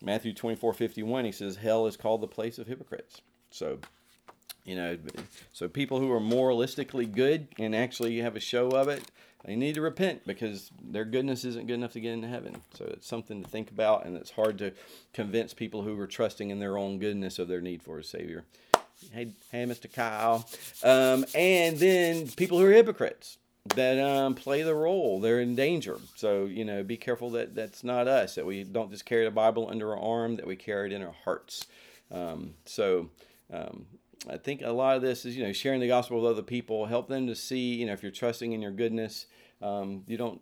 Matthew 0.02 0.34
24, 0.34 0.74
51, 0.74 1.26
he 1.26 1.32
says, 1.32 1.56
Hell 1.56 1.88
is 1.88 1.98
called 1.98 2.22
the 2.22 2.28
place 2.28 2.60
of 2.60 2.68
hypocrites. 2.68 3.22
So, 3.50 3.80
you 4.66 4.76
know, 4.76 4.98
so 5.52 5.68
people 5.68 6.00
who 6.00 6.12
are 6.12 6.20
moralistically 6.20 7.12
good 7.12 7.48
and 7.58 7.76
actually 7.76 8.20
have 8.20 8.36
a 8.36 8.40
show 8.40 8.70
of 8.70 8.88
it, 8.88 9.04
they 9.46 9.56
need 9.56 9.76
to 9.76 9.82
repent 9.82 10.26
because 10.26 10.72
their 10.82 11.04
goodness 11.04 11.44
isn't 11.44 11.68
good 11.68 11.74
enough 11.74 11.94
to 11.94 12.00
get 12.00 12.14
into 12.14 12.30
heaven. 12.30 12.62
So 12.76 12.86
it's 12.86 13.08
something 13.08 13.44
to 13.44 13.50
think 13.50 13.72
about, 13.72 14.06
and 14.06 14.16
it's 14.16 14.32
hard 14.32 14.58
to 14.60 14.72
convince 15.14 15.54
people 15.54 15.82
who 15.82 16.00
are 16.00 16.08
trusting 16.08 16.50
in 16.50 16.60
their 16.60 16.78
own 16.78 16.98
goodness 16.98 17.40
of 17.40 17.50
their 17.50 17.62
need 17.62 17.84
for 17.84 18.00
a 18.00 18.04
Savior. 18.04 18.46
Hey, 19.12 19.34
hey, 19.52 19.66
Mr. 19.66 19.92
Kyle. 19.92 20.48
Um, 20.82 21.26
and 21.36 21.78
then 21.78 22.28
people 22.30 22.58
who 22.58 22.66
are 22.66 22.72
hypocrites 22.72 23.38
that 23.76 24.00
um, 24.00 24.36
play 24.36 24.62
the 24.62 24.76
role. 24.76 25.20
They're 25.20 25.42
in 25.42 25.56
danger. 25.56 25.98
So, 26.16 26.46
you 26.46 26.64
know, 26.64 26.84
be 26.84 26.98
careful 26.98 27.30
that 27.32 27.56
that's 27.56 27.84
not 27.84 28.08
us, 28.08 28.36
that 28.36 28.46
we 28.46 28.64
don't 28.64 28.92
just 28.92 29.06
carry 29.06 29.26
the 29.26 29.32
Bible 29.32 29.68
under 29.70 29.92
our 29.92 30.00
arm, 30.00 30.38
that 30.38 30.48
we 30.48 30.56
carry 30.56 30.90
it 30.90 30.94
in 30.94 31.02
our 31.02 31.16
hearts. 31.26 31.66
Um, 32.12 32.54
so, 32.66 33.10
um, 33.52 33.86
I 34.30 34.38
think 34.38 34.62
a 34.62 34.72
lot 34.72 34.96
of 34.96 35.02
this 35.02 35.26
is, 35.26 35.36
you 35.36 35.44
know, 35.44 35.52
sharing 35.52 35.82
the 35.82 35.88
gospel 35.88 36.22
with 36.22 36.32
other 36.32 36.42
people, 36.42 36.86
help 36.86 37.08
them 37.08 37.28
to 37.28 37.36
see, 37.36 37.76
you 37.76 37.86
know, 37.86 37.94
if 37.94 38.02
you're 38.02 38.12
trusting 38.12 38.54
in 38.54 38.62
your 38.62 38.72
goodness, 38.72 39.26
um, 39.62 40.04
you 40.08 40.18
don't 40.18 40.42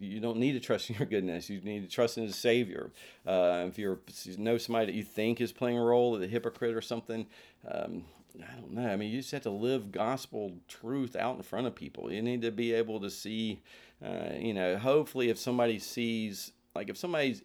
you 0.00 0.20
don't 0.20 0.38
need 0.38 0.52
to 0.52 0.60
trust 0.60 0.90
in 0.90 0.96
your 0.96 1.06
goodness. 1.06 1.50
You 1.50 1.60
need 1.60 1.82
to 1.82 1.88
trust 1.88 2.18
in 2.18 2.24
His 2.24 2.36
Savior. 2.36 2.92
Uh, 3.26 3.66
if 3.68 3.78
you're 3.78 3.98
you 4.24 4.36
know 4.38 4.58
somebody 4.58 4.86
that 4.86 4.94
you 4.94 5.02
think 5.02 5.40
is 5.40 5.52
playing 5.52 5.78
a 5.78 5.82
role, 5.82 6.20
a 6.22 6.26
hypocrite 6.26 6.74
or 6.74 6.80
something, 6.80 7.26
um, 7.66 8.04
I 8.40 8.54
don't 8.54 8.72
know. 8.72 8.88
I 8.88 8.96
mean, 8.96 9.10
you 9.10 9.18
just 9.18 9.32
have 9.32 9.42
to 9.42 9.50
live 9.50 9.90
gospel 9.90 10.52
truth 10.68 11.16
out 11.16 11.36
in 11.36 11.42
front 11.42 11.66
of 11.66 11.74
people. 11.74 12.12
You 12.12 12.22
need 12.22 12.42
to 12.42 12.50
be 12.50 12.72
able 12.72 13.00
to 13.00 13.10
see, 13.10 13.60
uh, 14.04 14.34
you 14.38 14.54
know, 14.54 14.76
hopefully 14.78 15.30
if 15.30 15.38
somebody 15.38 15.78
sees, 15.78 16.52
like 16.74 16.88
if 16.88 16.96
somebody's 16.96 17.42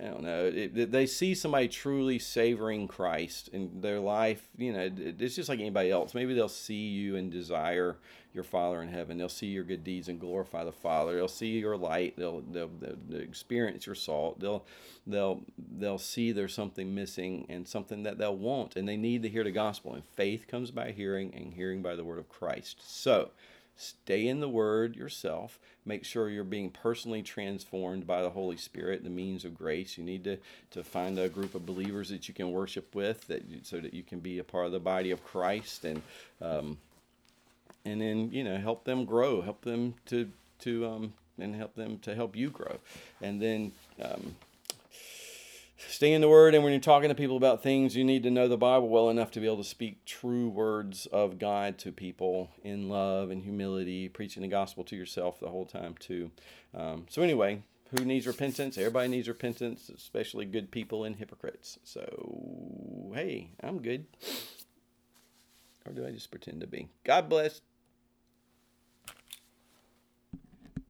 I 0.00 0.04
don't 0.04 0.22
know. 0.22 0.50
It, 0.52 0.90
they 0.90 1.06
see 1.06 1.34
somebody 1.36 1.68
truly 1.68 2.18
savoring 2.18 2.88
Christ 2.88 3.48
in 3.48 3.80
their 3.80 4.00
life. 4.00 4.48
You 4.58 4.72
know, 4.72 4.90
it's 4.96 5.36
just 5.36 5.48
like 5.48 5.60
anybody 5.60 5.90
else. 5.92 6.14
Maybe 6.14 6.34
they'll 6.34 6.48
see 6.48 6.88
you 6.88 7.14
and 7.14 7.30
desire 7.30 7.96
your 8.32 8.42
Father 8.42 8.82
in 8.82 8.88
heaven. 8.88 9.16
They'll 9.16 9.28
see 9.28 9.46
your 9.46 9.62
good 9.62 9.84
deeds 9.84 10.08
and 10.08 10.18
glorify 10.18 10.64
the 10.64 10.72
Father. 10.72 11.14
They'll 11.14 11.28
see 11.28 11.58
your 11.58 11.76
light. 11.76 12.16
They'll 12.16 12.40
they'll, 12.40 12.70
they'll 12.80 13.20
experience 13.20 13.86
your 13.86 13.94
salt. 13.94 14.40
They'll 14.40 14.64
they'll 15.06 15.42
they'll 15.78 15.98
see 15.98 16.32
there's 16.32 16.54
something 16.54 16.92
missing 16.92 17.46
and 17.48 17.66
something 17.66 18.02
that 18.02 18.18
they'll 18.18 18.36
want, 18.36 18.74
and 18.74 18.88
they 18.88 18.96
need 18.96 19.22
to 19.22 19.28
hear 19.28 19.44
the 19.44 19.52
gospel. 19.52 19.94
And 19.94 20.04
faith 20.04 20.48
comes 20.48 20.72
by 20.72 20.90
hearing, 20.90 21.32
and 21.36 21.54
hearing 21.54 21.82
by 21.82 21.94
the 21.94 22.02
word 22.02 22.18
of 22.18 22.28
Christ. 22.28 22.80
So 22.84 23.30
Stay 23.76 24.28
in 24.28 24.40
the 24.40 24.48
Word 24.48 24.94
yourself. 24.96 25.58
Make 25.84 26.04
sure 26.04 26.28
you're 26.28 26.44
being 26.44 26.70
personally 26.70 27.22
transformed 27.22 28.06
by 28.06 28.22
the 28.22 28.30
Holy 28.30 28.56
Spirit, 28.56 29.02
the 29.02 29.10
means 29.10 29.44
of 29.44 29.54
grace. 29.54 29.98
You 29.98 30.04
need 30.04 30.24
to, 30.24 30.38
to 30.70 30.84
find 30.84 31.18
a 31.18 31.28
group 31.28 31.54
of 31.54 31.66
believers 31.66 32.08
that 32.10 32.28
you 32.28 32.34
can 32.34 32.52
worship 32.52 32.94
with, 32.94 33.26
that 33.26 33.46
you, 33.48 33.58
so 33.62 33.80
that 33.80 33.92
you 33.92 34.02
can 34.02 34.20
be 34.20 34.38
a 34.38 34.44
part 34.44 34.66
of 34.66 34.72
the 34.72 34.80
body 34.80 35.10
of 35.10 35.24
Christ, 35.24 35.84
and 35.84 36.02
um, 36.40 36.78
and 37.84 38.00
then 38.00 38.30
you 38.32 38.44
know 38.44 38.56
help 38.58 38.84
them 38.84 39.04
grow, 39.04 39.42
help 39.42 39.62
them 39.62 39.94
to 40.06 40.30
to 40.60 40.86
um, 40.86 41.12
and 41.38 41.54
help 41.54 41.74
them 41.74 41.98
to 42.00 42.14
help 42.14 42.36
you 42.36 42.50
grow, 42.50 42.78
and 43.20 43.42
then. 43.42 43.72
Um, 44.00 44.36
stay 45.76 46.12
in 46.12 46.20
the 46.20 46.28
word 46.28 46.54
and 46.54 46.62
when 46.62 46.72
you're 46.72 46.80
talking 46.80 47.08
to 47.08 47.14
people 47.14 47.36
about 47.36 47.62
things 47.62 47.96
you 47.96 48.04
need 48.04 48.22
to 48.22 48.30
know 48.30 48.46
the 48.46 48.56
bible 48.56 48.88
well 48.88 49.10
enough 49.10 49.30
to 49.30 49.40
be 49.40 49.46
able 49.46 49.56
to 49.56 49.64
speak 49.64 50.04
true 50.04 50.48
words 50.48 51.06
of 51.06 51.38
god 51.38 51.78
to 51.78 51.90
people 51.90 52.50
in 52.62 52.88
love 52.88 53.30
and 53.30 53.42
humility 53.42 54.08
preaching 54.08 54.42
the 54.42 54.48
gospel 54.48 54.84
to 54.84 54.96
yourself 54.96 55.40
the 55.40 55.48
whole 55.48 55.66
time 55.66 55.94
too. 55.98 56.30
Um, 56.74 57.06
so 57.08 57.22
anyway 57.22 57.62
who 57.96 58.04
needs 58.04 58.26
repentance? 58.26 58.76
Everybody 58.76 59.08
needs 59.08 59.28
repentance 59.28 59.88
especially 59.88 60.44
good 60.44 60.70
people 60.70 61.04
and 61.04 61.16
hypocrites. 61.16 61.78
So 61.84 63.12
hey 63.14 63.50
i'm 63.62 63.80
good. 63.80 64.06
Or 65.86 65.92
do 65.92 66.06
i 66.06 66.10
just 66.10 66.30
pretend 66.30 66.60
to 66.60 66.66
be? 66.66 66.88
God 67.04 67.28
bless 67.28 67.60